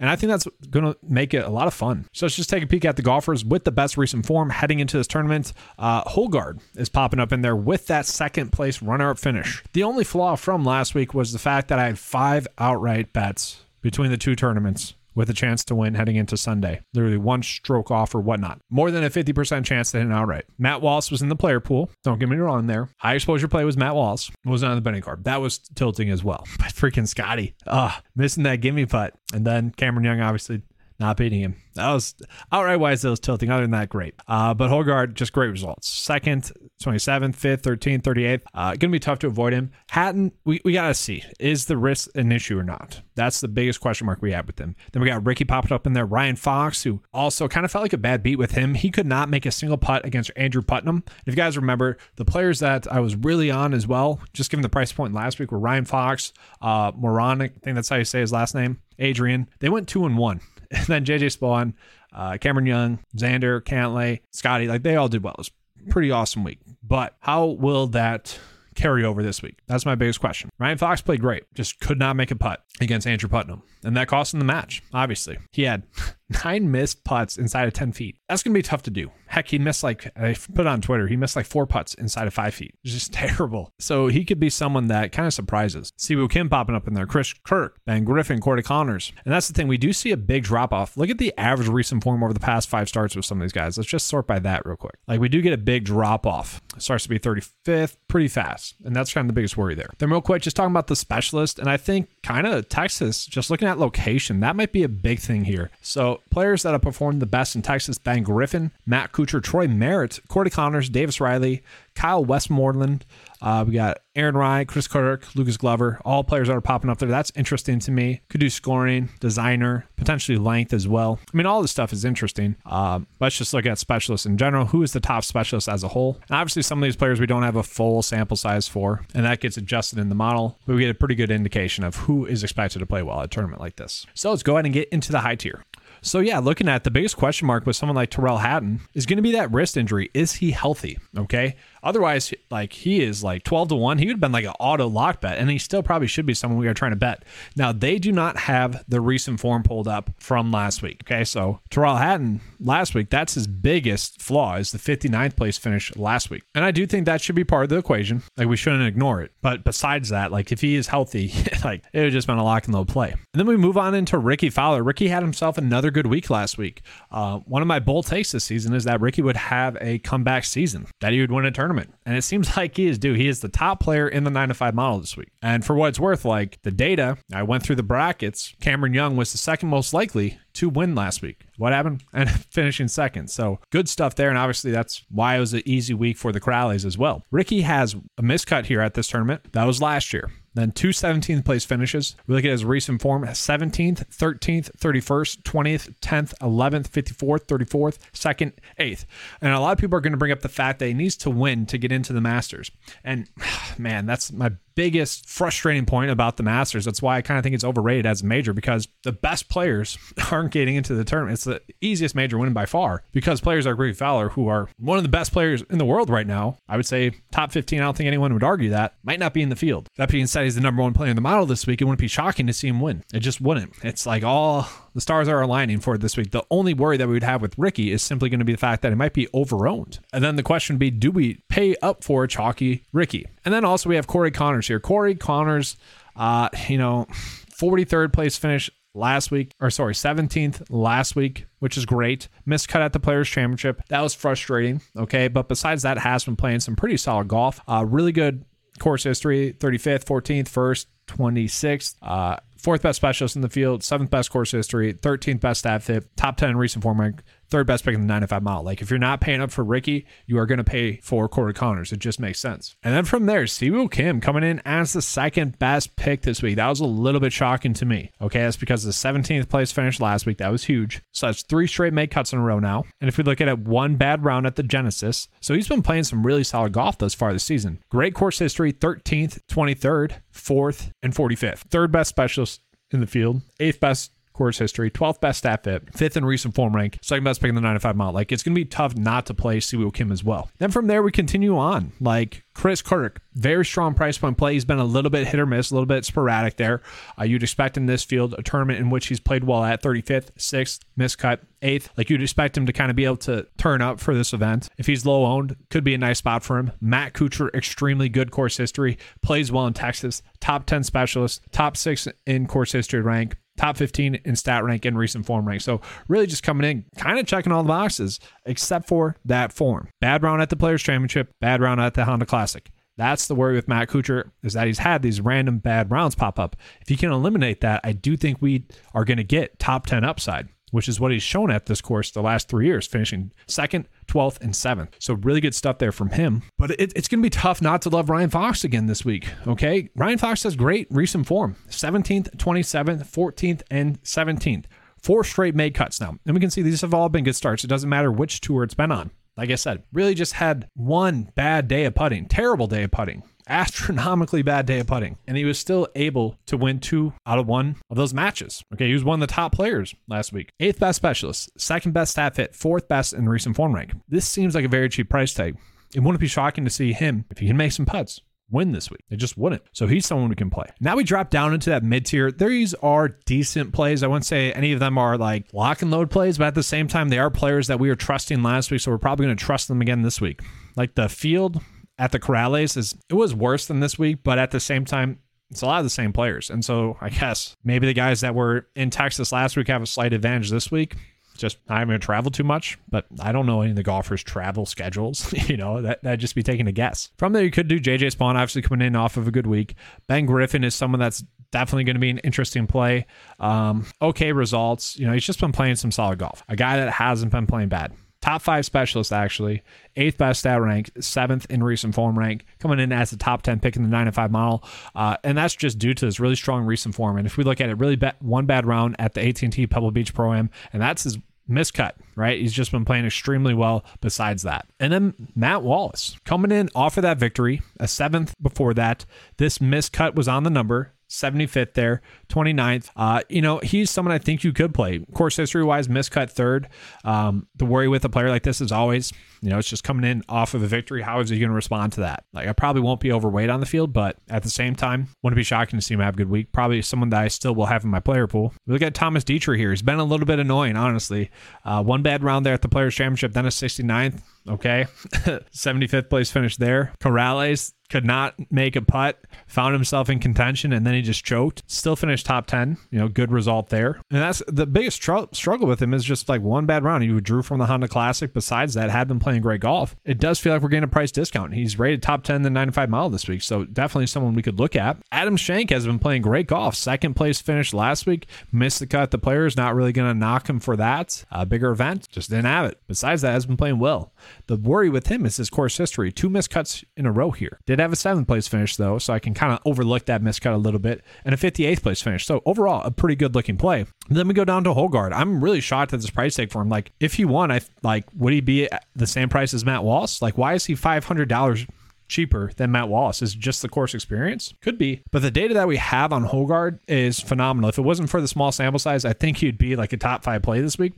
And 0.00 0.08
I 0.08 0.16
think 0.16 0.30
that's 0.30 0.48
going 0.70 0.84
to 0.86 0.96
make 1.02 1.34
it 1.34 1.44
a 1.44 1.50
lot 1.50 1.66
of 1.66 1.74
fun. 1.74 2.08
So 2.12 2.26
let's 2.26 2.36
just 2.36 2.50
take 2.50 2.61
a 2.62 2.66
peek 2.66 2.84
at 2.84 2.96
the 2.96 3.02
golfers 3.02 3.44
with 3.44 3.64
the 3.64 3.72
best 3.72 3.96
recent 3.96 4.26
form 4.26 4.50
heading 4.50 4.80
into 4.80 4.96
this 4.96 5.06
tournament. 5.06 5.52
Uh, 5.78 6.04
Hojgaard 6.04 6.60
is 6.76 6.88
popping 6.88 7.20
up 7.20 7.32
in 7.32 7.42
there 7.42 7.56
with 7.56 7.86
that 7.86 8.06
second 8.06 8.52
place 8.52 8.82
runner 8.82 9.10
up 9.10 9.18
finish. 9.18 9.62
The 9.72 9.82
only 9.82 10.04
flaw 10.04 10.36
from 10.36 10.64
last 10.64 10.94
week 10.94 11.14
was 11.14 11.32
the 11.32 11.38
fact 11.38 11.68
that 11.68 11.78
I 11.78 11.86
had 11.86 11.98
five 11.98 12.46
outright 12.58 13.12
bets 13.12 13.64
between 13.80 14.10
the 14.10 14.16
two 14.16 14.36
tournaments 14.36 14.94
with 15.14 15.28
a 15.28 15.34
chance 15.34 15.64
to 15.64 15.74
win 15.74 15.94
heading 15.94 16.16
into 16.16 16.36
Sunday. 16.36 16.80
Literally 16.94 17.18
one 17.18 17.42
stroke 17.42 17.90
off 17.90 18.14
or 18.14 18.20
whatnot. 18.20 18.58
More 18.70 18.90
than 18.90 19.04
a 19.04 19.10
50% 19.10 19.64
chance 19.64 19.90
to 19.90 19.98
hit 19.98 20.06
an 20.06 20.12
outright. 20.12 20.46
Matt 20.58 20.80
Wallace 20.80 21.10
was 21.10 21.22
in 21.22 21.28
the 21.28 21.36
player 21.36 21.60
pool. 21.60 21.90
Don't 22.02 22.18
get 22.18 22.28
me 22.28 22.36
wrong 22.36 22.66
there. 22.66 22.88
High 22.98 23.14
exposure 23.14 23.48
play 23.48 23.64
was 23.64 23.76
Matt 23.76 23.94
Wallace. 23.94 24.30
Was 24.44 24.62
not 24.62 24.70
on 24.70 24.76
the 24.76 24.80
betting 24.82 25.02
card. 25.02 25.24
That 25.24 25.40
was 25.40 25.58
tilting 25.58 26.10
as 26.10 26.24
well. 26.24 26.46
But 26.62 26.68
freaking 26.68 27.08
Scotty. 27.08 27.54
Ah, 27.66 28.02
missing 28.14 28.44
that 28.44 28.60
gimme 28.60 28.86
putt. 28.86 29.14
And 29.34 29.44
then 29.44 29.70
Cameron 29.70 30.04
Young 30.04 30.20
obviously 30.20 30.62
not 30.98 31.16
beating 31.16 31.40
him. 31.40 31.56
That 31.74 31.92
was 31.92 32.14
outright 32.50 32.80
wise, 32.80 33.02
that 33.02 33.10
was 33.10 33.20
tilting. 33.20 33.50
Other 33.50 33.62
than 33.62 33.70
that, 33.70 33.88
great. 33.88 34.14
Uh, 34.28 34.52
but 34.54 34.70
Hojgaard, 34.70 35.14
just 35.14 35.32
great 35.32 35.48
results. 35.48 35.88
Second, 35.88 36.52
27th, 36.82 37.36
5th, 37.36 37.62
13th, 37.62 38.02
38th. 38.02 38.42
Uh, 38.52 38.70
going 38.70 38.78
to 38.78 38.88
be 38.88 38.98
tough 38.98 39.20
to 39.20 39.26
avoid 39.26 39.52
him. 39.52 39.70
Hatton, 39.90 40.32
we, 40.44 40.60
we 40.64 40.72
got 40.72 40.88
to 40.88 40.94
see. 40.94 41.24
Is 41.40 41.66
the 41.66 41.76
risk 41.76 42.10
an 42.14 42.30
issue 42.30 42.58
or 42.58 42.62
not? 42.62 43.00
That's 43.14 43.40
the 43.40 43.48
biggest 43.48 43.80
question 43.80 44.06
mark 44.06 44.20
we 44.20 44.32
have 44.32 44.46
with 44.46 44.58
him. 44.58 44.76
Then 44.92 45.02
we 45.02 45.08
got 45.08 45.24
Rickie 45.24 45.44
popped 45.44 45.72
up 45.72 45.86
in 45.86 45.92
there. 45.92 46.06
Ryan 46.06 46.36
Fox, 46.36 46.82
who 46.82 47.00
also 47.12 47.48
kind 47.48 47.64
of 47.64 47.72
felt 47.72 47.82
like 47.82 47.92
a 47.92 47.98
bad 47.98 48.22
beat 48.22 48.36
with 48.36 48.52
him. 48.52 48.74
He 48.74 48.90
could 48.90 49.06
not 49.06 49.28
make 49.28 49.46
a 49.46 49.50
single 49.50 49.78
putt 49.78 50.04
against 50.04 50.30
Andrew 50.36 50.62
Putnam. 50.62 51.04
If 51.26 51.32
you 51.32 51.36
guys 51.36 51.56
remember, 51.56 51.96
the 52.16 52.24
players 52.24 52.60
that 52.60 52.90
I 52.90 53.00
was 53.00 53.16
really 53.16 53.50
on 53.50 53.74
as 53.74 53.86
well, 53.86 54.20
just 54.32 54.50
given 54.50 54.62
the 54.62 54.68
price 54.68 54.92
point 54.92 55.14
last 55.14 55.38
week, 55.38 55.52
were 55.52 55.58
Ryan 55.58 55.84
Fox, 55.84 56.32
uh, 56.60 56.92
Moronic, 56.96 57.52
I 57.56 57.60
think 57.60 57.74
that's 57.76 57.88
how 57.88 57.96
you 57.96 58.04
say 58.04 58.20
his 58.20 58.32
last 58.32 58.54
name, 58.54 58.80
Adrian. 58.98 59.48
They 59.60 59.68
went 59.68 59.88
two 59.88 60.04
and 60.04 60.18
one. 60.18 60.40
And 60.72 60.86
then 60.86 61.04
JJ 61.04 61.36
Spaun, 61.38 61.74
uh, 62.12 62.38
Cameron 62.38 62.66
Young, 62.66 62.98
Xander, 63.16 63.60
Cantlay, 63.60 64.20
Scotty, 64.30 64.66
like 64.66 64.82
they 64.82 64.96
all 64.96 65.08
did 65.08 65.22
well. 65.22 65.34
It 65.34 65.38
was 65.38 65.50
pretty 65.90 66.10
awesome 66.10 66.44
week. 66.44 66.58
But 66.82 67.14
how 67.20 67.46
will 67.46 67.86
that 67.88 68.38
carry 68.74 69.04
over 69.04 69.22
this 69.22 69.42
week? 69.42 69.58
That's 69.66 69.86
my 69.86 69.94
biggest 69.94 70.20
question. 70.20 70.50
Ryan 70.58 70.78
Fox 70.78 71.00
played 71.00 71.20
great, 71.20 71.44
just 71.54 71.80
could 71.80 71.98
not 71.98 72.16
make 72.16 72.30
a 72.30 72.36
putt 72.36 72.62
against 72.80 73.06
Andrew 73.06 73.28
Putnam. 73.28 73.62
And 73.84 73.96
that 73.96 74.08
cost 74.08 74.32
him 74.32 74.38
the 74.38 74.46
match, 74.46 74.82
obviously. 74.94 75.38
He 75.50 75.62
had 75.62 75.82
nine 76.44 76.70
missed 76.70 77.04
putts 77.04 77.36
inside 77.36 77.66
of 77.66 77.74
10 77.74 77.92
feet. 77.92 78.16
That's 78.28 78.42
going 78.42 78.54
to 78.54 78.58
be 78.58 78.62
tough 78.62 78.82
to 78.82 78.90
do. 78.90 79.10
Heck, 79.26 79.48
he 79.48 79.58
missed 79.58 79.82
like, 79.82 80.10
I 80.16 80.36
put 80.54 80.66
on 80.66 80.80
Twitter, 80.80 81.08
he 81.08 81.16
missed 81.16 81.34
like 81.36 81.46
four 81.46 81.66
putts 81.66 81.94
inside 81.94 82.26
of 82.26 82.34
five 82.34 82.54
feet. 82.54 82.74
It's 82.84 82.92
just 82.92 83.12
terrible. 83.12 83.72
So 83.80 84.06
he 84.06 84.24
could 84.24 84.38
be 84.38 84.50
someone 84.50 84.86
that 84.88 85.10
kind 85.12 85.26
of 85.26 85.34
surprises. 85.34 85.92
Si 85.96 86.14
Woo 86.14 86.28
Kim 86.28 86.48
popping 86.48 86.74
up 86.74 86.86
in 86.86 86.94
there, 86.94 87.06
Chris 87.06 87.34
Kirk, 87.44 87.78
Ben 87.84 88.04
Griffin, 88.04 88.40
Corey 88.40 88.62
Conners. 88.62 89.12
And 89.24 89.34
that's 89.34 89.48
the 89.48 89.54
thing, 89.54 89.68
we 89.68 89.78
do 89.78 89.92
see 89.92 90.12
a 90.12 90.16
big 90.16 90.44
drop 90.44 90.72
off. 90.72 90.96
Look 90.96 91.10
at 91.10 91.18
the 91.18 91.34
average 91.36 91.68
recent 91.68 92.04
form 92.04 92.22
over 92.22 92.32
the 92.32 92.40
past 92.40 92.68
five 92.68 92.88
starts 92.88 93.16
with 93.16 93.24
some 93.24 93.38
of 93.38 93.42
these 93.42 93.52
guys. 93.52 93.76
Let's 93.76 93.90
just 93.90 94.06
sort 94.06 94.26
by 94.26 94.38
that 94.40 94.64
real 94.64 94.76
quick. 94.76 94.94
Like 95.08 95.20
we 95.20 95.28
do 95.28 95.42
get 95.42 95.52
a 95.52 95.58
big 95.58 95.84
drop 95.84 96.26
off. 96.26 96.62
Starts 96.78 97.04
to 97.04 97.08
be 97.08 97.18
35th 97.18 97.96
pretty 98.08 98.28
fast. 98.28 98.76
And 98.84 98.94
that's 98.94 99.12
kind 99.12 99.24
of 99.24 99.28
the 99.28 99.38
biggest 99.38 99.56
worry 99.56 99.74
there. 99.74 99.90
Then, 99.98 100.10
real 100.10 100.20
quick, 100.20 100.42
just 100.42 100.56
talking 100.56 100.70
about 100.70 100.86
the 100.86 100.96
specialist. 100.96 101.58
And 101.58 101.68
I 101.68 101.76
think 101.76 102.08
kind 102.22 102.46
of 102.46 102.61
Texas, 102.68 103.26
just 103.26 103.50
looking 103.50 103.68
at 103.68 103.78
location, 103.78 104.40
that 104.40 104.56
might 104.56 104.72
be 104.72 104.82
a 104.82 104.88
big 104.88 105.18
thing 105.18 105.44
here. 105.44 105.70
So 105.80 106.20
players 106.30 106.62
that 106.62 106.72
have 106.72 106.82
performed 106.82 107.20
the 107.20 107.26
best 107.26 107.54
in 107.56 107.62
Texas: 107.62 107.98
Ben 107.98 108.22
Griffin, 108.22 108.72
Matt 108.86 109.12
Kuchar, 109.12 109.42
Troy 109.42 109.68
Merritt, 109.68 110.20
Cordy 110.28 110.50
Conners, 110.50 110.88
Davis 110.88 111.20
Riley, 111.20 111.62
Kyle 111.94 112.24
Westmoreland. 112.24 113.04
Uh, 113.42 113.64
we 113.66 113.74
got 113.74 113.98
Aaron 114.14 114.36
Rai, 114.36 114.64
Chris 114.64 114.86
Kirk, 114.86 115.34
Lucas 115.34 115.56
Glover, 115.56 116.00
all 116.04 116.22
players 116.22 116.46
that 116.48 116.56
are 116.56 116.60
popping 116.60 116.88
up 116.88 116.98
there. 116.98 117.08
That's 117.08 117.32
interesting 117.34 117.80
to 117.80 117.90
me. 117.90 118.20
Could 118.28 118.40
do 118.40 118.48
scoring, 118.48 119.08
designer, 119.18 119.86
potentially 119.96 120.38
length 120.38 120.72
as 120.72 120.86
well. 120.86 121.18
I 121.32 121.36
mean, 121.36 121.46
all 121.46 121.60
this 121.60 121.72
stuff 121.72 121.92
is 121.92 122.04
interesting. 122.04 122.54
Uh, 122.64 123.00
let's 123.20 123.36
just 123.36 123.52
look 123.52 123.66
at 123.66 123.78
specialists 123.78 124.26
in 124.26 124.38
general. 124.38 124.66
Who 124.66 124.82
is 124.82 124.92
the 124.92 125.00
top 125.00 125.24
specialist 125.24 125.68
as 125.68 125.82
a 125.82 125.88
whole? 125.88 126.18
And 126.28 126.36
obviously, 126.36 126.62
some 126.62 126.78
of 126.80 126.84
these 126.84 126.96
players 126.96 127.18
we 127.18 127.26
don't 127.26 127.42
have 127.42 127.56
a 127.56 127.62
full 127.64 128.02
sample 128.02 128.36
size 128.36 128.68
for, 128.68 129.04
and 129.12 129.26
that 129.26 129.40
gets 129.40 129.56
adjusted 129.56 129.98
in 129.98 130.08
the 130.08 130.14
model, 130.14 130.58
but 130.66 130.76
we 130.76 130.82
get 130.82 130.90
a 130.90 130.94
pretty 130.94 131.16
good 131.16 131.30
indication 131.30 131.82
of 131.82 131.96
who 131.96 132.24
is 132.26 132.44
expected 132.44 132.78
to 132.78 132.86
play 132.86 133.02
well 133.02 133.20
at 133.20 133.24
a 133.24 133.28
tournament 133.28 133.60
like 133.60 133.76
this. 133.76 134.06
So 134.14 134.30
let's 134.30 134.44
go 134.44 134.54
ahead 134.54 134.66
and 134.66 134.74
get 134.74 134.88
into 134.90 135.10
the 135.10 135.20
high 135.20 135.34
tier. 135.34 135.64
So 136.04 136.18
yeah, 136.18 136.40
looking 136.40 136.68
at 136.68 136.82
the 136.82 136.90
biggest 136.90 137.16
question 137.16 137.46
mark 137.46 137.64
with 137.64 137.76
someone 137.76 137.94
like 137.94 138.10
Tyrrell 138.10 138.38
Hatton 138.38 138.80
is 138.92 139.06
going 139.06 139.18
to 139.18 139.22
be 139.22 139.32
that 139.32 139.52
wrist 139.52 139.76
injury. 139.76 140.10
Is 140.14 140.32
he 140.34 140.50
healthy? 140.50 140.98
Okay. 141.16 141.54
Otherwise, 141.82 142.32
like 142.50 142.72
he 142.72 143.02
is 143.02 143.22
like 143.24 143.42
12 143.44 143.68
to 143.68 143.74
1. 143.74 143.98
He 143.98 144.06
would 144.06 144.14
have 144.14 144.20
been 144.20 144.32
like 144.32 144.44
an 144.44 144.54
auto 144.60 144.88
lock 144.88 145.20
bet, 145.20 145.38
and 145.38 145.50
he 145.50 145.58
still 145.58 145.82
probably 145.82 146.08
should 146.08 146.26
be 146.26 146.34
someone 146.34 146.58
we 146.58 146.68
are 146.68 146.74
trying 146.74 146.92
to 146.92 146.96
bet. 146.96 147.24
Now, 147.56 147.72
they 147.72 147.98
do 147.98 148.12
not 148.12 148.36
have 148.36 148.84
the 148.88 149.00
recent 149.00 149.40
form 149.40 149.62
pulled 149.62 149.88
up 149.88 150.10
from 150.18 150.50
last 150.50 150.82
week. 150.82 151.02
Okay. 151.04 151.24
So 151.24 151.60
Tyrrell 151.70 151.96
Hatton 151.96 152.40
last 152.60 152.94
week, 152.94 153.10
that's 153.10 153.34
his 153.34 153.46
biggest 153.46 154.20
flaw 154.20 154.56
is 154.56 154.72
the 154.72 154.78
59th 154.78 155.36
place 155.36 155.58
finish 155.58 155.94
last 155.96 156.30
week. 156.30 156.42
And 156.54 156.64
I 156.64 156.70
do 156.70 156.86
think 156.86 157.06
that 157.06 157.20
should 157.20 157.34
be 157.34 157.44
part 157.44 157.64
of 157.64 157.68
the 157.70 157.78
equation. 157.78 158.22
Like 158.36 158.48
we 158.48 158.56
shouldn't 158.56 158.86
ignore 158.86 159.22
it. 159.22 159.32
But 159.40 159.64
besides 159.64 160.10
that, 160.10 160.30
like 160.32 160.52
if 160.52 160.60
he 160.60 160.76
is 160.76 160.88
healthy, 160.88 161.32
like 161.64 161.84
it 161.92 162.00
would 162.00 162.12
just 162.12 162.26
been 162.26 162.38
a 162.38 162.44
lock 162.44 162.66
and 162.66 162.74
load 162.74 162.88
play. 162.88 163.10
And 163.10 163.20
then 163.34 163.46
we 163.46 163.56
move 163.56 163.76
on 163.76 163.94
into 163.94 164.18
Rickie 164.18 164.50
Fowler. 164.50 164.82
Rickie 164.82 165.08
had 165.08 165.22
himself 165.22 165.58
another 165.58 165.90
good 165.90 166.06
week 166.06 166.30
last 166.30 166.58
week. 166.58 166.82
Uh, 167.10 167.38
one 167.38 167.62
of 167.62 167.68
my 167.68 167.78
bold 167.78 168.06
takes 168.06 168.32
this 168.32 168.44
season 168.44 168.74
is 168.74 168.84
that 168.84 169.00
Rickie 169.00 169.22
would 169.22 169.36
have 169.36 169.76
a 169.80 169.98
comeback 170.00 170.44
season, 170.44 170.86
that 171.00 171.12
he 171.12 171.20
would 171.20 171.32
win 171.32 171.44
a 171.44 171.50
tournament. 171.50 171.71
And 172.06 172.16
it 172.16 172.22
seems 172.22 172.56
like 172.56 172.76
he 172.76 172.86
is 172.86 172.98
due. 172.98 173.14
He 173.14 173.28
is 173.28 173.40
the 173.40 173.48
top 173.48 173.80
player 173.80 174.08
in 174.08 174.24
the 174.24 174.30
9 174.30 174.48
to 174.48 174.54
5 174.54 174.74
model 174.74 175.00
this 175.00 175.16
week. 175.16 175.30
And 175.40 175.64
for 175.64 175.74
what 175.74 175.88
it's 175.88 176.00
worth, 176.00 176.24
like 176.24 176.60
the 176.62 176.70
data, 176.70 177.18
I 177.32 177.42
went 177.42 177.62
through 177.62 177.76
the 177.76 177.82
brackets. 177.82 178.54
Cameron 178.60 178.94
Young 178.94 179.16
was 179.16 179.32
the 179.32 179.38
second 179.38 179.68
most 179.68 179.92
likely 179.94 180.38
to 180.54 180.68
win 180.68 180.94
last 180.94 181.22
week. 181.22 181.46
What 181.56 181.72
happened? 181.72 182.02
And 182.14 182.30
finishing 182.30 182.88
second. 182.88 183.30
So 183.30 183.58
good 183.70 183.88
stuff 183.88 184.14
there. 184.14 184.28
And 184.28 184.38
obviously, 184.38 184.70
that's 184.70 185.02
why 185.08 185.36
it 185.36 185.40
was 185.40 185.54
an 185.54 185.62
easy 185.64 185.94
week 185.94 186.16
for 186.16 186.30
the 186.30 186.40
Corales 186.40 186.84
as 186.84 186.98
well. 186.98 187.24
Rickie 187.30 187.62
has 187.62 187.94
a 188.18 188.22
miscut 188.22 188.66
here 188.66 188.80
at 188.80 188.94
this 188.94 189.08
tournament. 189.08 189.52
That 189.52 189.64
was 189.64 189.80
last 189.80 190.12
year. 190.12 190.30
Then 190.54 190.72
two 190.72 190.88
17th 190.88 191.44
place 191.44 191.64
finishes. 191.64 192.14
We 192.26 192.34
look 192.34 192.44
at 192.44 192.50
his 192.50 192.64
recent 192.64 193.00
form 193.00 193.24
17th, 193.24 194.06
13th, 194.08 194.70
31st, 194.76 195.42
20th, 195.42 195.94
10th, 196.00 196.34
11th, 196.40 196.90
54th, 196.90 197.46
34th, 197.46 197.98
2nd, 198.12 198.52
8th. 198.78 199.04
And 199.40 199.52
a 199.52 199.60
lot 199.60 199.72
of 199.72 199.78
people 199.78 199.96
are 199.96 200.00
going 200.00 200.12
to 200.12 200.18
bring 200.18 200.32
up 200.32 200.40
the 200.40 200.48
fact 200.48 200.78
that 200.80 200.86
he 200.86 200.94
needs 200.94 201.16
to 201.18 201.30
win 201.30 201.66
to 201.66 201.78
get 201.78 201.90
into 201.90 202.12
the 202.12 202.20
Masters. 202.20 202.70
And 203.02 203.28
man, 203.78 204.06
that's 204.06 204.32
my 204.32 204.52
biggest 204.74 205.28
frustrating 205.28 205.86
point 205.86 206.10
about 206.10 206.36
the 206.36 206.42
Masters. 206.42 206.84
That's 206.84 207.02
why 207.02 207.16
I 207.16 207.22
kind 207.22 207.38
of 207.38 207.42
think 207.42 207.54
it's 207.54 207.64
overrated 207.64 208.06
as 208.06 208.22
a 208.22 208.26
major 208.26 208.52
because 208.52 208.88
the 209.02 209.12
best 209.12 209.48
players 209.48 209.98
aren't 210.30 210.52
getting 210.52 210.76
into 210.76 210.94
the 210.94 211.04
tournament. 211.04 211.34
It's 211.34 211.44
the 211.44 211.62
easiest 211.80 212.14
major 212.14 212.38
win 212.38 212.52
by 212.52 212.66
far 212.66 213.02
because 213.12 213.40
players 213.40 213.66
like 213.66 213.78
Rickie 213.78 213.94
Fowler, 213.94 214.30
who 214.30 214.48
are 214.48 214.68
one 214.78 214.98
of 214.98 215.04
the 215.04 215.08
best 215.08 215.32
players 215.32 215.62
in 215.70 215.78
the 215.78 215.84
world 215.84 216.10
right 216.10 216.26
now, 216.26 216.56
I 216.68 216.76
would 216.76 216.86
say 216.86 217.12
top 217.30 217.52
15. 217.52 217.80
I 217.80 217.84
don't 217.84 217.96
think 217.96 218.06
anyone 218.06 218.32
would 218.32 218.42
argue 218.42 218.70
that, 218.70 218.94
might 219.02 219.18
not 219.18 219.34
be 219.34 219.42
in 219.42 219.48
the 219.48 219.56
field. 219.56 219.88
That 219.96 220.10
being 220.10 220.26
said, 220.26 220.44
he's 220.44 220.54
the 220.54 220.60
number 220.60 220.82
one 220.82 220.92
player 220.92 221.10
in 221.10 221.16
the 221.16 221.22
model 221.22 221.46
this 221.46 221.66
week. 221.66 221.80
It 221.80 221.84
wouldn't 221.84 222.00
be 222.00 222.08
shocking 222.08 222.46
to 222.46 222.52
see 222.52 222.68
him 222.68 222.80
win. 222.80 223.02
It 223.12 223.20
just 223.20 223.40
wouldn't. 223.40 223.72
It's 223.82 224.06
like 224.06 224.24
all 224.24 224.68
the 224.94 225.00
stars 225.00 225.28
are 225.28 225.40
aligning 225.40 225.80
for 225.80 225.94
it 225.94 226.00
this 226.00 226.16
week. 226.16 226.30
The 226.30 226.44
only 226.50 226.74
worry 226.74 226.96
that 226.96 227.06
we 227.06 227.14
would 227.14 227.22
have 227.22 227.42
with 227.42 227.58
Rickie 227.58 227.92
is 227.92 228.02
simply 228.02 228.28
going 228.28 228.40
to 228.40 228.44
be 228.44 228.52
the 228.52 228.58
fact 228.58 228.82
that 228.82 228.92
it 228.92 228.96
might 228.96 229.14
be 229.14 229.26
overowned. 229.28 230.00
And 230.12 230.22
then 230.22 230.36
the 230.36 230.42
question 230.42 230.74
would 230.74 230.80
be 230.80 230.90
do 230.90 231.10
we 231.10 231.42
pay 231.48 231.76
up 231.82 232.04
for 232.04 232.24
a 232.24 232.28
chalky 232.28 232.84
Rickie? 232.92 233.26
And 233.44 233.52
then 233.52 233.64
also 233.64 233.88
we 233.88 233.96
have 233.96 234.06
Corey 234.06 234.30
Conners 234.30 234.61
here. 234.68 234.80
Corey 234.80 235.14
Conners, 235.14 235.76
uh, 236.16 236.48
you 236.68 236.78
know, 236.78 237.06
43rd 237.52 238.12
place 238.12 238.36
finish 238.36 238.70
last 238.94 239.30
week, 239.30 239.52
or 239.60 239.70
sorry, 239.70 239.94
17th 239.94 240.64
last 240.68 241.16
week, 241.16 241.46
which 241.60 241.76
is 241.76 241.86
great. 241.86 242.28
Missed 242.44 242.68
cut 242.68 242.82
at 242.82 242.92
the 242.92 243.00
Players 243.00 243.28
Championship. 243.28 243.82
That 243.88 244.00
was 244.00 244.14
frustrating. 244.14 244.82
Okay. 244.96 245.28
But 245.28 245.48
besides 245.48 245.82
that, 245.82 245.98
has 245.98 246.24
been 246.24 246.36
playing 246.36 246.60
some 246.60 246.76
pretty 246.76 246.96
solid 246.96 247.28
golf. 247.28 247.60
Uh, 247.66 247.84
really 247.88 248.12
good 248.12 248.44
course 248.78 249.04
history 249.04 249.54
35th, 249.58 250.04
14th, 250.04 250.48
1st, 250.48 250.86
26th. 251.06 251.94
Uh, 252.02 252.36
fourth 252.58 252.82
best 252.82 252.96
specialist 252.96 253.36
in 253.36 253.42
the 253.42 253.48
field, 253.48 253.82
seventh 253.82 254.10
best 254.10 254.30
course 254.30 254.50
history, 254.50 254.94
13th 254.94 255.40
best 255.40 255.64
StatFit, 255.64 256.04
top 256.16 256.36
10 256.36 256.56
recent 256.56 256.82
form 256.82 257.00
rank, 257.00 257.22
third 257.52 257.66
best 257.66 257.84
pick 257.84 257.94
in 257.94 258.00
the 258.00 258.06
95 258.06 258.42
mile. 258.42 258.62
Like 258.62 258.80
if 258.80 258.90
you're 258.90 258.98
not 258.98 259.20
paying 259.20 259.42
up 259.42 259.50
for 259.50 259.62
Rickie, 259.62 260.06
you 260.26 260.38
are 260.38 260.46
going 260.46 260.58
to 260.58 260.64
pay 260.64 260.96
for 261.02 261.28
Corey 261.28 261.52
Conners. 261.52 261.92
It 261.92 261.98
just 261.98 262.18
makes 262.18 262.40
sense. 262.40 262.74
And 262.82 262.94
then 262.94 263.04
from 263.04 263.26
there, 263.26 263.46
Si 263.46 263.70
Woo 263.70 263.88
Kim 263.88 264.20
coming 264.20 264.42
in 264.42 264.60
as 264.64 264.94
the 264.94 265.02
second 265.02 265.58
best 265.58 265.94
pick 265.94 266.22
this 266.22 266.42
week. 266.42 266.56
That 266.56 266.68
was 266.68 266.80
a 266.80 266.86
little 266.86 267.20
bit 267.20 267.32
shocking 267.32 267.74
to 267.74 267.84
me. 267.84 268.10
Okay, 268.20 268.40
that's 268.40 268.56
because 268.56 268.84
the 268.84 268.90
17th 268.90 269.50
place 269.50 269.70
finish 269.70 270.00
last 270.00 270.24
week. 270.24 270.38
That 270.38 270.50
was 270.50 270.64
huge. 270.64 271.02
So 271.12 271.26
that's 271.26 271.42
three 271.42 271.66
straight 271.66 271.92
make 271.92 272.10
cuts 272.10 272.32
in 272.32 272.38
a 272.38 272.42
row 272.42 272.58
now. 272.58 272.84
And 273.00 273.08
if 273.08 273.18
we 273.18 273.24
look 273.24 273.40
at 273.40 273.48
it, 273.48 273.58
one 273.58 273.96
bad 273.96 274.24
round 274.24 274.46
at 274.46 274.56
the 274.56 274.62
Genesis. 274.62 275.28
So 275.40 275.52
he's 275.52 275.68
been 275.68 275.82
playing 275.82 276.04
some 276.04 276.26
really 276.26 276.44
solid 276.44 276.72
golf 276.72 276.98
thus 276.98 277.14
far 277.14 277.34
this 277.34 277.44
season. 277.44 277.80
Great 277.90 278.14
course 278.14 278.38
history, 278.38 278.72
13th, 278.72 279.40
23rd, 279.50 280.14
4th, 280.34 280.90
and 281.02 281.14
45th. 281.14 281.58
Third 281.58 281.92
best 281.92 282.08
specialist 282.08 282.62
in 282.90 283.00
the 283.00 283.06
field, 283.06 283.42
eighth 283.60 283.80
best 283.80 284.12
course 284.42 284.58
history, 284.58 284.90
12th 284.90 285.20
best 285.20 285.44
StatFit, 285.44 285.94
fifth 285.94 286.16
in 286.16 286.24
recent 286.24 286.52
form 286.52 286.74
rank, 286.74 286.98
second 287.00 287.22
best 287.22 287.40
pick 287.40 287.48
in 287.48 287.54
the 287.54 287.60
95 287.60 287.94
mile. 287.94 288.10
Like 288.10 288.32
it's 288.32 288.42
going 288.42 288.56
to 288.56 288.60
be 288.60 288.64
tough 288.64 288.96
not 288.96 289.24
to 289.26 289.34
play 289.34 289.60
Si 289.60 289.76
Woo 289.76 289.92
Kim 289.92 290.10
as 290.10 290.24
well. 290.24 290.50
Then 290.58 290.72
from 290.72 290.88
there, 290.88 291.00
we 291.00 291.12
continue 291.12 291.56
on. 291.56 291.92
Like 292.00 292.42
Chris 292.54 292.82
Kirk, 292.82 293.22
very 293.34 293.64
strong 293.64 293.94
price 293.94 294.18
point 294.18 294.36
play. 294.36 294.54
He's 294.54 294.64
been 294.64 294.80
a 294.80 294.84
little 294.84 295.12
bit 295.12 295.28
hit 295.28 295.38
or 295.38 295.46
miss, 295.46 295.70
a 295.70 295.74
little 295.74 295.86
bit 295.86 296.04
sporadic 296.04 296.56
there. 296.56 296.82
Uh, 297.16 297.22
you'd 297.22 297.44
expect 297.44 297.76
in 297.76 297.86
this 297.86 298.02
field 298.02 298.34
a 298.36 298.42
tournament 298.42 298.80
in 298.80 298.90
which 298.90 299.06
he's 299.06 299.20
played 299.20 299.44
well 299.44 299.62
at 299.62 299.80
35th, 299.80 300.32
6th, 300.36 300.80
miscut, 300.98 301.38
8th. 301.62 301.90
Like 301.96 302.10
you'd 302.10 302.20
expect 302.20 302.56
him 302.56 302.66
to 302.66 302.72
kind 302.72 302.90
of 302.90 302.96
be 302.96 303.04
able 303.04 303.18
to 303.18 303.46
turn 303.58 303.80
up 303.80 304.00
for 304.00 304.12
this 304.12 304.32
event. 304.32 304.68
If 304.76 304.88
he's 304.88 305.06
low 305.06 305.24
owned, 305.24 305.54
could 305.70 305.84
be 305.84 305.94
a 305.94 305.98
nice 305.98 306.18
spot 306.18 306.42
for 306.42 306.58
him. 306.58 306.72
Matt 306.80 307.12
Kuchar, 307.12 307.54
extremely 307.54 308.08
good 308.08 308.32
course 308.32 308.56
history, 308.56 308.98
plays 309.22 309.52
well 309.52 309.68
in 309.68 309.72
Texas, 309.72 310.20
top 310.40 310.66
10 310.66 310.82
specialist, 310.82 311.42
top 311.52 311.76
6 311.76 312.08
in 312.26 312.48
course 312.48 312.72
history 312.72 313.00
rank 313.00 313.36
top 313.56 313.76
15 313.76 314.16
in 314.24 314.36
stat 314.36 314.64
rank 314.64 314.84
and 314.84 314.98
recent 314.98 315.26
form 315.26 315.46
rank. 315.46 315.60
So 315.60 315.80
really 316.08 316.26
just 316.26 316.42
coming 316.42 316.70
in, 316.70 316.84
kind 316.96 317.18
of 317.18 317.26
checking 317.26 317.52
all 317.52 317.62
the 317.62 317.68
boxes, 317.68 318.20
except 318.46 318.88
for 318.88 319.16
that 319.24 319.52
form. 319.52 319.88
Bad 320.00 320.22
round 320.22 320.42
at 320.42 320.50
the 320.50 320.56
Players 320.56 320.82
Championship, 320.82 321.32
bad 321.40 321.60
round 321.60 321.80
at 321.80 321.94
the 321.94 322.04
Honda 322.04 322.26
Classic. 322.26 322.70
That's 322.96 323.26
the 323.26 323.34
worry 323.34 323.54
with 323.54 323.68
Matt 323.68 323.88
Kuchar 323.88 324.30
is 324.42 324.52
that 324.52 324.66
he's 324.66 324.78
had 324.78 325.02
these 325.02 325.20
random 325.20 325.58
bad 325.58 325.90
rounds 325.90 326.14
pop 326.14 326.38
up. 326.38 326.56
If 326.82 326.90
you 326.90 326.96
can 326.96 327.10
eliminate 327.10 327.62
that, 327.62 327.80
I 327.82 327.92
do 327.92 328.16
think 328.16 328.38
we 328.40 328.66
are 328.94 329.04
going 329.04 329.16
to 329.16 329.24
get 329.24 329.58
top 329.58 329.86
10 329.86 330.04
upside 330.04 330.48
which 330.72 330.88
is 330.88 330.98
what 330.98 331.12
he's 331.12 331.22
shown 331.22 331.50
at 331.50 331.66
this 331.66 331.80
course 331.80 332.10
the 332.10 332.22
last 332.22 332.48
three 332.48 332.66
years, 332.66 332.86
finishing 332.86 333.30
second, 333.46 333.86
12th, 334.12 334.40
and 334.40 334.52
7th. 334.52 334.94
So, 334.98 335.14
really 335.14 335.40
good 335.40 335.54
stuff 335.54 335.78
there 335.78 335.92
from 335.92 336.10
him. 336.10 336.42
But 336.58 336.72
it, 336.72 336.92
it's 336.94 337.08
going 337.08 337.20
to 337.20 337.26
be 337.26 337.30
tough 337.30 337.62
not 337.62 337.82
to 337.82 337.88
love 337.88 338.10
Ryan 338.10 338.30
Fox 338.30 338.64
again 338.64 338.86
this 338.86 339.04
week. 339.04 339.28
Okay. 339.46 339.90
Ryan 339.96 340.18
Fox 340.18 340.42
has 340.42 340.56
great 340.56 340.86
recent 340.90 341.26
form 341.26 341.56
17th, 341.68 342.36
27th, 342.36 343.06
14th, 343.06 343.62
and 343.70 344.02
17th. 344.02 344.64
Four 345.02 345.24
straight 345.24 345.54
made 345.54 345.74
cuts 345.74 346.00
now. 346.00 346.16
And 346.26 346.34
we 346.34 346.40
can 346.40 346.50
see 346.50 346.62
these 346.62 346.82
have 346.82 346.94
all 346.94 347.08
been 347.08 347.24
good 347.24 347.34
starts. 347.34 347.64
It 347.64 347.68
doesn't 347.68 347.88
matter 347.88 348.12
which 348.12 348.40
tour 348.40 348.62
it's 348.62 348.74
been 348.74 348.92
on. 348.92 349.10
Like 349.36 349.50
I 349.50 349.54
said, 349.54 349.82
really 349.92 350.14
just 350.14 350.34
had 350.34 350.68
one 350.74 351.32
bad 351.34 351.66
day 351.66 351.84
of 351.84 351.94
putting, 351.94 352.26
terrible 352.26 352.66
day 352.66 352.82
of 352.82 352.90
putting 352.90 353.22
astronomically 353.48 354.42
bad 354.42 354.66
day 354.66 354.80
of 354.80 354.86
putting, 354.86 355.18
and 355.26 355.36
he 355.36 355.44
was 355.44 355.58
still 355.58 355.88
able 355.94 356.38
to 356.46 356.56
win 356.56 356.80
two 356.80 357.12
out 357.26 357.38
of 357.38 357.46
one 357.46 357.76
of 357.90 357.96
those 357.96 358.14
matches. 358.14 358.64
Okay, 358.74 358.88
he 358.88 358.94
was 358.94 359.04
one 359.04 359.22
of 359.22 359.28
the 359.28 359.32
top 359.32 359.52
players 359.52 359.94
last 360.08 360.32
week. 360.32 360.50
Eighth 360.60 360.78
best 360.78 360.96
specialist, 360.96 361.50
second 361.58 361.92
best 361.92 362.16
StatFit, 362.16 362.54
fourth 362.54 362.88
best 362.88 363.12
in 363.12 363.28
recent 363.28 363.56
form 363.56 363.74
rank. 363.74 363.92
This 364.08 364.26
seems 364.26 364.54
like 364.54 364.64
a 364.64 364.68
very 364.68 364.88
cheap 364.88 365.08
price 365.08 365.34
tag. 365.34 365.56
It 365.94 366.00
wouldn't 366.00 366.20
be 366.20 366.28
shocking 366.28 366.64
to 366.64 366.70
see 366.70 366.92
him 366.92 367.24
if 367.30 367.38
he 367.38 367.46
can 367.46 367.56
make 367.56 367.72
some 367.72 367.86
putts 367.86 368.20
win 368.52 368.72
this 368.72 368.90
week. 368.90 369.00
It 369.10 369.16
just 369.16 369.36
wouldn't. 369.36 369.62
So 369.72 369.86
he's 369.86 370.06
someone 370.06 370.28
we 370.28 370.36
can 370.36 370.50
play. 370.50 370.66
Now 370.80 370.96
we 370.96 371.04
drop 371.04 371.30
down 371.30 371.54
into 371.54 371.70
that 371.70 371.82
mid 371.82 372.06
tier. 372.06 372.30
These 372.30 372.74
are 372.74 373.08
decent 373.24 373.72
plays. 373.72 374.02
I 374.02 374.06
wouldn't 374.06 374.26
say 374.26 374.52
any 374.52 374.72
of 374.72 374.80
them 374.80 374.98
are 374.98 375.16
like 375.18 375.46
lock 375.52 375.82
and 375.82 375.90
load 375.90 376.10
plays, 376.10 376.38
but 376.38 376.48
at 376.48 376.54
the 376.54 376.62
same 376.62 376.86
time, 376.86 377.08
they 377.08 377.18
are 377.18 377.30
players 377.30 377.66
that 377.66 377.80
we 377.80 377.88
were 377.88 377.96
trusting 377.96 378.42
last 378.42 378.70
week. 378.70 378.80
So 378.80 378.90
we're 378.90 378.98
probably 378.98 379.26
going 379.26 379.36
to 379.36 379.44
trust 379.44 379.68
them 379.68 379.80
again 379.80 380.02
this 380.02 380.20
week. 380.20 380.40
Like 380.76 380.94
the 380.94 381.08
field 381.08 381.60
at 382.02 382.10
the 382.10 382.18
Corales 382.18 382.76
is 382.76 382.96
it 383.08 383.14
was 383.14 383.32
worse 383.32 383.66
than 383.66 383.78
this 383.78 383.96
week, 383.96 384.24
but 384.24 384.36
at 384.36 384.50
the 384.50 384.58
same 384.58 384.84
time, 384.84 385.20
it's 385.52 385.62
a 385.62 385.66
lot 385.66 385.78
of 385.78 385.84
the 385.84 385.90
same 385.90 386.12
players. 386.12 386.50
And 386.50 386.64
so 386.64 386.96
I 387.00 387.10
guess 387.10 387.56
maybe 387.62 387.86
the 387.86 387.94
guys 387.94 388.22
that 388.22 388.34
were 388.34 388.66
in 388.74 388.90
Texas 388.90 389.30
last 389.30 389.56
week 389.56 389.68
have 389.68 389.82
a 389.82 389.86
slight 389.86 390.12
advantage 390.12 390.50
this 390.50 390.68
week. 390.68 390.96
Just 391.36 391.58
I'm 391.68 391.86
going 391.86 392.00
to 392.00 392.04
travel 392.04 392.32
too 392.32 392.42
much, 392.42 392.76
but 392.90 393.06
I 393.20 393.30
don't 393.30 393.46
know 393.46 393.62
any 393.62 393.70
of 393.70 393.76
the 393.76 393.84
golfers' 393.84 394.22
travel 394.24 394.66
schedules. 394.66 395.32
you 395.48 395.56
know, 395.56 395.80
that, 395.80 396.02
that'd 396.02 396.18
just 396.18 396.34
be 396.34 396.42
taking 396.42 396.66
a 396.66 396.72
guess. 396.72 397.10
From 397.18 397.32
there, 397.34 397.44
you 397.44 397.52
could 397.52 397.68
do 397.68 397.78
JJ 397.78 398.16
Spaun, 398.16 398.34
obviously 398.34 398.62
coming 398.62 398.84
in 398.84 398.96
off 398.96 399.16
of 399.16 399.28
a 399.28 399.30
good 399.30 399.46
week. 399.46 399.76
Ben 400.08 400.26
Griffin 400.26 400.64
is 400.64 400.74
someone 400.74 400.98
that's 400.98 401.22
definitely 401.52 401.84
going 401.84 401.94
to 401.94 402.00
be 402.00 402.10
an 402.10 402.18
interesting 402.18 402.66
play. 402.66 403.06
Um, 403.38 403.86
okay 404.02 404.32
results. 404.32 404.98
You 404.98 405.06
know, 405.06 405.12
he's 405.12 405.24
just 405.24 405.40
been 405.40 405.52
playing 405.52 405.76
some 405.76 405.92
solid 405.92 406.18
golf. 406.18 406.42
A 406.48 406.56
guy 406.56 406.78
that 406.78 406.92
hasn't 406.92 407.30
been 407.30 407.46
playing 407.46 407.68
bad. 407.68 407.92
Top 408.22 408.40
five 408.40 408.64
specialist, 408.64 409.12
actually. 409.12 409.62
Eighth 409.96 410.16
best 410.16 410.40
stat 410.40 410.62
rank, 410.62 410.90
seventh 411.00 411.44
in 411.50 411.62
recent 411.62 411.94
form 411.94 412.16
rank, 412.16 412.46
coming 412.60 412.78
in 412.78 412.92
as 412.92 413.10
the 413.10 413.16
top 413.16 413.42
10 413.42 413.58
pick 413.60 413.74
in 413.76 413.82
the 413.82 413.88
9 413.88 414.06
and 414.06 414.14
5 414.14 414.30
model. 414.30 414.64
Uh, 414.94 415.16
and 415.24 415.36
that's 415.36 415.54
just 415.54 415.78
due 415.78 415.92
to 415.92 416.06
his 416.06 416.20
really 416.20 416.36
strong 416.36 416.64
recent 416.64 416.94
form. 416.94 417.18
And 417.18 417.26
if 417.26 417.36
we 417.36 417.42
look 417.42 417.60
at 417.60 417.68
it, 417.68 417.74
really 417.74 418.00
one 418.20 418.46
bad 418.46 418.64
round 418.64 418.94
at 419.00 419.14
the 419.14 419.26
AT&T 419.26 419.66
Pebble 419.66 419.90
Beach 419.90 420.14
Pro 420.14 420.32
Am, 420.34 420.50
and 420.72 420.80
that's 420.80 421.02
his 421.02 421.18
miscut, 421.50 421.92
right? 422.14 422.40
He's 422.40 422.52
just 422.52 422.70
been 422.70 422.84
playing 422.84 423.06
extremely 423.06 423.54
well 423.54 423.84
besides 424.00 424.42
that. 424.42 424.66
And 424.78 424.92
then 424.92 425.28
Matt 425.34 425.62
Wallace 425.62 426.16
coming 426.24 426.52
in 426.52 426.68
off 426.74 426.96
of 426.96 427.02
that 427.02 427.18
victory, 427.18 427.60
a 427.80 427.88
seventh 427.88 428.34
before 428.40 428.72
that. 428.74 429.04
This 429.36 429.58
miscut 429.58 430.14
was 430.14 430.28
on 430.28 430.44
the 430.44 430.50
number. 430.50 430.92
75th 431.12 431.74
there, 431.74 432.00
29th. 432.28 432.90
Uh, 432.96 433.20
you 433.28 433.42
know, 433.42 433.58
he's 433.58 433.90
someone 433.90 434.12
I 434.12 434.18
think 434.18 434.42
you 434.44 434.52
could 434.52 434.72
play. 434.72 435.00
Course 435.14 435.36
history 435.36 435.62
wise, 435.62 435.88
miscut 435.88 436.30
third. 436.30 436.68
Um, 437.04 437.46
the 437.56 437.66
worry 437.66 437.86
with 437.86 438.04
a 438.04 438.08
player 438.08 438.30
like 438.30 438.42
this 438.42 438.60
is 438.60 438.72
always, 438.72 439.12
you 439.42 439.50
know, 439.50 439.58
it's 439.58 439.68
just 439.68 439.84
coming 439.84 440.10
in 440.10 440.22
off 440.28 440.54
of 440.54 440.62
a 440.62 440.66
victory. 440.66 441.02
How 441.02 441.20
is 441.20 441.28
he 441.28 441.38
going 441.38 441.50
to 441.50 441.54
respond 441.54 441.92
to 441.94 442.00
that? 442.00 442.24
Like, 442.32 442.48
I 442.48 442.52
probably 442.52 442.82
won't 442.82 443.00
be 443.00 443.12
overweight 443.12 443.50
on 443.50 443.60
the 443.60 443.66
field, 443.66 443.92
but 443.92 444.16
at 444.30 444.42
the 444.42 444.50
same 444.50 444.74
time, 444.74 445.08
wouldn't 445.22 445.36
be 445.36 445.44
shocking 445.44 445.78
to 445.78 445.84
see 445.84 445.94
him 445.94 446.00
have 446.00 446.14
a 446.14 446.16
good 446.16 446.30
week. 446.30 446.50
Probably 446.52 446.80
someone 446.80 447.10
that 447.10 447.20
I 447.20 447.28
still 447.28 447.54
will 447.54 447.66
have 447.66 447.84
in 447.84 447.90
my 447.90 448.00
player 448.00 448.26
pool. 448.26 448.54
We 448.66 448.72
look 448.72 448.82
at 448.82 448.94
Thomas 448.94 449.24
Detry 449.24 449.58
here. 449.58 449.70
He's 449.70 449.82
been 449.82 449.98
a 449.98 450.04
little 450.04 450.26
bit 450.26 450.38
annoying, 450.38 450.76
honestly. 450.76 451.30
Uh, 451.64 451.82
one 451.82 452.02
bad 452.02 452.24
round 452.24 452.46
there 452.46 452.54
at 452.54 452.62
the 452.62 452.68
Players' 452.68 452.94
Championship, 452.94 453.34
then 453.34 453.44
a 453.44 453.50
69th. 453.50 454.22
Okay. 454.48 454.86
75th 455.12 456.08
place 456.08 456.30
finish 456.30 456.56
there. 456.56 456.92
Corales 457.00 457.72
could 457.92 458.04
not 458.06 458.34
make 458.50 458.74
a 458.74 458.80
putt, 458.80 459.20
found 459.46 459.74
himself 459.74 460.08
in 460.08 460.18
contention, 460.18 460.72
and 460.72 460.86
then 460.86 460.94
he 460.94 461.02
just 461.02 461.22
choked. 461.26 461.62
Still 461.66 461.94
finished 461.94 462.24
top 462.24 462.46
10. 462.46 462.78
You 462.90 462.98
know, 462.98 463.08
good 463.08 463.30
result 463.30 463.68
there. 463.68 464.00
And 464.10 464.22
that's 464.22 464.42
the 464.48 464.66
biggest 464.66 465.02
tr- 465.02 465.24
struggle 465.32 465.68
with 465.68 465.82
him 465.82 465.92
is 465.92 466.02
just 466.02 466.26
like 466.26 466.40
one 466.40 466.64
bad 466.64 466.84
round. 466.84 467.02
He 467.02 467.10
withdrew 467.10 467.42
from 467.42 467.58
the 467.58 467.66
Honda 467.66 467.88
Classic. 467.88 468.32
Besides 468.32 468.72
that, 468.74 468.88
had 468.88 469.08
been 469.08 469.20
playing 469.20 469.42
great 469.42 469.60
golf. 469.60 469.94
It 470.06 470.18
does 470.18 470.38
feel 470.38 470.54
like 470.54 470.62
we're 470.62 470.70
getting 470.70 470.84
a 470.84 470.88
price 470.88 471.12
discount. 471.12 471.52
He's 471.52 471.78
rated 471.78 472.02
top 472.02 472.24
10 472.24 472.36
in 472.36 472.42
the 472.42 472.50
95 472.50 472.88
mile 472.88 473.10
this 473.10 473.28
week. 473.28 473.42
So 473.42 473.66
definitely 473.66 474.06
someone 474.06 474.32
we 474.32 474.42
could 474.42 474.58
look 474.58 474.74
at. 474.74 474.96
Adam 475.12 475.36
Schenk 475.36 475.68
has 475.68 475.84
been 475.84 475.98
playing 475.98 476.22
great 476.22 476.46
golf. 476.46 476.74
Second 476.74 477.14
place 477.14 477.42
finish 477.42 477.74
last 477.74 478.06
week. 478.06 478.26
Missed 478.50 478.78
the 478.78 478.86
cut. 478.86 479.10
The 479.10 479.18
players 479.18 479.54
not 479.54 479.74
really 479.74 479.92
going 479.92 480.10
to 480.10 480.18
knock 480.18 480.48
him 480.48 480.60
for 480.60 480.76
that. 480.76 481.26
A 481.30 481.44
bigger 481.44 481.70
event. 481.70 482.08
Just 482.10 482.30
didn't 482.30 482.46
have 482.46 482.64
it. 482.64 482.80
Besides 482.88 483.20
that, 483.20 483.32
has 483.32 483.44
been 483.44 483.58
playing 483.58 483.78
well. 483.78 484.14
The 484.46 484.56
worry 484.56 484.88
with 484.88 485.06
him 485.06 485.24
is 485.26 485.36
his 485.36 485.50
course 485.50 485.76
history. 485.76 486.12
Two 486.12 486.30
miscuts 486.30 486.84
in 486.96 487.06
a 487.06 487.12
row 487.12 487.30
here. 487.30 487.60
Did 487.66 487.78
have 487.78 487.92
a 487.92 487.96
seventh 487.96 488.26
place 488.26 488.48
finish 488.48 488.76
though, 488.76 488.98
so 488.98 489.12
I 489.12 489.18
can 489.18 489.34
kind 489.34 489.52
of 489.52 489.60
overlook 489.64 490.06
that 490.06 490.22
miscut 490.22 490.54
a 490.54 490.58
little 490.58 490.80
bit, 490.80 491.02
and 491.24 491.34
a 491.34 491.38
58th 491.38 491.82
place 491.82 492.02
finish. 492.02 492.26
So 492.26 492.42
overall, 492.46 492.82
a 492.82 492.90
pretty 492.90 493.16
good 493.16 493.34
looking 493.34 493.56
play. 493.56 493.86
Then 494.08 494.28
we 494.28 494.34
go 494.34 494.44
down 494.44 494.64
to 494.64 494.70
Hojgaard. 494.70 495.12
I'm 495.12 495.42
really 495.42 495.60
shocked 495.60 495.92
at 495.92 496.00
this 496.00 496.10
price 496.10 496.36
tag 496.36 496.50
for 496.50 496.62
him. 496.62 496.68
Like, 496.68 496.92
if 497.00 497.14
he 497.14 497.24
won, 497.24 497.50
I 497.50 497.60
like 497.82 498.06
would 498.14 498.32
he 498.32 498.40
be 498.40 498.68
the 498.94 499.06
same 499.06 499.28
price 499.28 499.54
as 499.54 499.64
Matt 499.64 499.84
Wallace? 499.84 500.22
Like, 500.22 500.38
why 500.38 500.54
is 500.54 500.66
he 500.66 500.74
five 500.74 501.04
hundred 501.04 501.28
dollars? 501.28 501.66
Cheaper 502.12 502.52
than 502.56 502.70
Matt 502.70 502.88
Wallace 502.88 503.22
is 503.22 503.34
just 503.34 503.62
the 503.62 503.68
course 503.68 503.94
experience. 503.94 504.54
Could 504.60 504.78
be. 504.78 505.02
But 505.10 505.22
the 505.22 505.30
data 505.30 505.54
that 505.54 505.66
we 505.66 505.78
have 505.78 506.12
on 506.12 506.28
Hojgaard 506.28 506.78
is 506.86 507.18
phenomenal. 507.18 507.70
If 507.70 507.78
it 507.78 507.82
wasn't 507.82 508.10
for 508.10 508.20
the 508.20 508.28
small 508.28 508.52
sample 508.52 508.78
size, 508.78 509.04
I 509.04 509.14
think 509.14 509.38
he'd 509.38 509.58
be 509.58 509.74
like 509.74 509.92
a 509.92 509.96
top 509.96 510.22
five 510.22 510.42
play 510.42 510.60
this 510.60 510.78
week. 510.78 510.92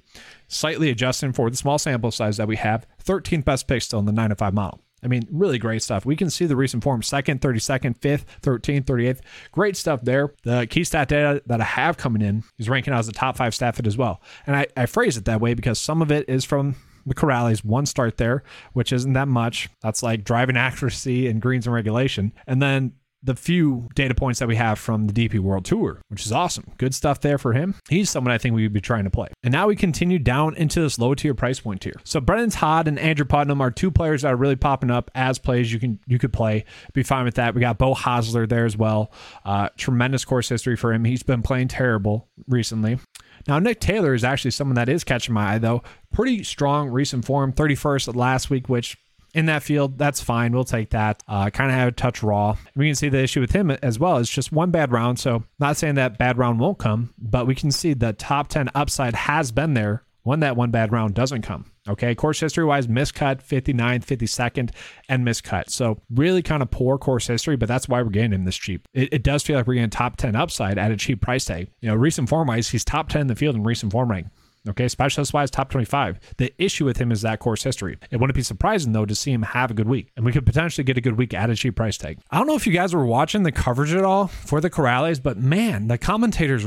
Slightly 0.48 0.90
adjusting 0.90 1.32
for 1.32 1.48
the 1.48 1.56
small 1.56 1.78
sample 1.78 2.10
size 2.10 2.36
that 2.36 2.48
we 2.48 2.56
have. 2.56 2.86
13th 3.04 3.44
best 3.44 3.68
pick 3.68 3.82
still 3.82 4.00
in 4.00 4.06
the 4.06 4.12
9 4.12 4.30
to 4.30 4.36
5 4.36 4.52
model. 4.52 4.80
I 5.04 5.06
mean, 5.06 5.28
really 5.30 5.58
great 5.58 5.82
stuff. 5.82 6.06
We 6.06 6.16
can 6.16 6.30
see 6.30 6.46
the 6.46 6.56
recent 6.56 6.82
form 6.82 7.02
second, 7.02 7.42
32nd, 7.42 7.98
5th, 7.98 8.24
13th, 8.42 8.84
38th. 8.84 9.20
Great 9.52 9.76
stuff 9.76 10.00
there. 10.02 10.32
The 10.44 10.66
key 10.66 10.82
stat 10.82 11.08
data 11.08 11.42
that 11.46 11.60
I 11.60 11.64
have 11.64 11.98
coming 11.98 12.22
in 12.22 12.42
is 12.58 12.70
ranking 12.70 12.94
out 12.94 13.00
as 13.00 13.08
a 13.08 13.12
top 13.12 13.36
five 13.36 13.54
stat 13.54 13.76
fit 13.76 13.86
as 13.86 13.98
well. 13.98 14.22
And 14.46 14.56
I, 14.56 14.66
I 14.76 14.86
phrase 14.86 15.18
it 15.18 15.26
that 15.26 15.40
way 15.40 15.52
because 15.52 15.78
some 15.78 16.00
of 16.00 16.10
it 16.10 16.26
is 16.28 16.44
from 16.44 16.76
the 17.06 17.14
Corales, 17.14 17.64
one 17.64 17.86
start 17.86 18.16
there, 18.16 18.42
which 18.72 18.92
isn't 18.92 19.12
that 19.12 19.28
much. 19.28 19.68
That's 19.82 20.02
like 20.02 20.24
driving 20.24 20.56
accuracy 20.56 21.28
and 21.28 21.40
greens 21.40 21.66
and 21.66 21.74
regulation. 21.74 22.32
And 22.46 22.60
then 22.62 22.92
the 23.24 23.34
few 23.34 23.88
data 23.94 24.14
points 24.14 24.38
that 24.38 24.48
we 24.48 24.56
have 24.56 24.78
from 24.78 25.06
the 25.06 25.12
DP 25.12 25.38
World 25.38 25.64
Tour, 25.64 26.00
which 26.08 26.26
is 26.26 26.32
awesome. 26.32 26.70
Good 26.76 26.94
stuff 26.94 27.20
there 27.20 27.38
for 27.38 27.54
him. 27.54 27.74
He's 27.88 28.10
someone 28.10 28.32
I 28.32 28.38
think 28.38 28.54
we 28.54 28.62
would 28.64 28.74
be 28.74 28.82
trying 28.82 29.04
to 29.04 29.10
play. 29.10 29.28
And 29.42 29.50
now 29.50 29.66
we 29.66 29.76
continue 29.76 30.18
down 30.18 30.54
into 30.56 30.82
this 30.82 30.98
low 30.98 31.14
tier 31.14 31.34
price 31.34 31.58
point 31.58 31.80
tier. 31.80 31.94
So 32.04 32.20
Brendon 32.20 32.50
Todd 32.50 32.86
and 32.86 32.98
Andrew 32.98 33.24
Putnam 33.24 33.62
are 33.62 33.70
two 33.70 33.90
players 33.90 34.22
that 34.22 34.32
are 34.32 34.36
really 34.36 34.56
popping 34.56 34.90
up 34.90 35.10
as 35.14 35.38
plays 35.38 35.72
you 35.72 35.80
can 35.80 35.98
you 36.06 36.18
could 36.18 36.34
play. 36.34 36.66
Be 36.92 37.02
fine 37.02 37.24
with 37.24 37.36
that. 37.36 37.54
We 37.54 37.62
got 37.62 37.78
Beau 37.78 37.94
Hossler 37.94 38.46
there 38.46 38.66
as 38.66 38.76
well. 38.76 39.10
Uh, 39.44 39.70
tremendous 39.78 40.24
course 40.24 40.48
history 40.48 40.76
for 40.76 40.92
him. 40.92 41.04
He's 41.04 41.22
been 41.22 41.42
playing 41.42 41.68
terrible 41.68 42.28
recently. 42.46 42.98
Now, 43.46 43.58
Nick 43.58 43.80
Taylor 43.80 44.14
is 44.14 44.24
actually 44.24 44.52
someone 44.52 44.76
that 44.76 44.88
is 44.88 45.04
catching 45.04 45.34
my 45.34 45.54
eye, 45.54 45.58
though. 45.58 45.82
Pretty 46.12 46.44
strong 46.44 46.88
recent 46.88 47.24
form, 47.24 47.52
31st 47.52 48.14
last 48.14 48.50
week, 48.50 48.68
which 48.68 48.96
in 49.34 49.46
that 49.46 49.62
field, 49.62 49.98
that's 49.98 50.20
fine. 50.20 50.52
We'll 50.52 50.64
take 50.64 50.90
that. 50.90 51.22
Uh, 51.26 51.50
kind 51.50 51.70
of 51.70 51.76
have 51.76 51.88
a 51.88 51.92
touch 51.92 52.22
raw. 52.22 52.56
We 52.76 52.86
can 52.86 52.94
see 52.94 53.08
the 53.08 53.22
issue 53.22 53.40
with 53.40 53.50
him 53.50 53.70
as 53.70 53.98
well. 53.98 54.18
It's 54.18 54.30
just 54.30 54.52
one 54.52 54.70
bad 54.70 54.92
round. 54.92 55.18
So, 55.18 55.44
not 55.58 55.76
saying 55.76 55.96
that 55.96 56.18
bad 56.18 56.38
round 56.38 56.60
won't 56.60 56.78
come, 56.78 57.12
but 57.18 57.46
we 57.46 57.54
can 57.54 57.70
see 57.72 57.94
the 57.94 58.12
top 58.12 58.48
10 58.48 58.70
upside 58.74 59.14
has 59.14 59.50
been 59.50 59.74
there 59.74 60.04
when 60.24 60.40
that 60.40 60.56
one 60.56 60.70
bad 60.70 60.90
round 60.90 61.14
doesn't 61.14 61.42
come. 61.42 61.70
Okay, 61.88 62.14
course 62.14 62.40
history 62.40 62.64
wise, 62.64 62.86
miscut 62.86 63.42
59th, 63.42 64.04
52nd, 64.04 64.70
and 65.08 65.24
miscut. 65.24 65.70
So 65.70 66.00
really 66.10 66.42
kind 66.42 66.62
of 66.62 66.70
poor 66.70 66.98
course 66.98 67.26
history, 67.26 67.56
but 67.56 67.68
that's 67.68 67.88
why 67.88 68.02
we're 68.02 68.10
getting 68.10 68.32
him 68.32 68.44
this 68.44 68.56
cheap. 68.56 68.88
It, 68.92 69.12
it 69.12 69.22
does 69.22 69.42
feel 69.42 69.56
like 69.56 69.66
we're 69.66 69.74
getting 69.74 69.90
top 69.90 70.16
10 70.16 70.34
upside 70.34 70.78
at 70.78 70.90
a 70.90 70.96
cheap 70.96 71.20
price 71.20 71.44
tag. 71.44 71.68
You 71.80 71.90
know, 71.90 71.94
recent 71.94 72.28
form 72.28 72.48
wise, 72.48 72.70
he's 72.70 72.84
top 72.84 73.10
10 73.10 73.22
in 73.22 73.26
the 73.28 73.36
field 73.36 73.54
in 73.54 73.62
recent 73.62 73.92
form 73.92 74.10
rank. 74.10 74.26
Okay, 74.66 74.88
specialist 74.88 75.34
wise, 75.34 75.50
top 75.50 75.68
25. 75.68 76.18
The 76.38 76.54
issue 76.56 76.86
with 76.86 76.96
him 76.96 77.12
is 77.12 77.20
that 77.20 77.38
course 77.38 77.62
history. 77.62 77.98
It 78.10 78.16
wouldn't 78.16 78.34
be 78.34 78.42
surprising, 78.42 78.92
though, 78.92 79.04
to 79.04 79.14
see 79.14 79.30
him 79.30 79.42
have 79.42 79.70
a 79.70 79.74
good 79.74 79.88
week. 79.88 80.10
And 80.16 80.24
we 80.24 80.32
could 80.32 80.46
potentially 80.46 80.84
get 80.84 80.96
a 80.96 81.02
good 81.02 81.18
week 81.18 81.34
at 81.34 81.50
a 81.50 81.54
cheap 81.54 81.76
price 81.76 81.98
tag. 81.98 82.18
I 82.30 82.38
don't 82.38 82.46
know 82.46 82.54
if 82.54 82.66
you 82.66 82.72
guys 82.72 82.94
were 82.94 83.04
watching 83.04 83.42
the 83.42 83.52
coverage 83.52 83.92
at 83.92 84.04
all 84.04 84.28
for 84.28 84.62
the 84.62 84.70
Corales, 84.70 85.22
but 85.22 85.36
man, 85.36 85.88
the 85.88 85.98
commentators 85.98 86.66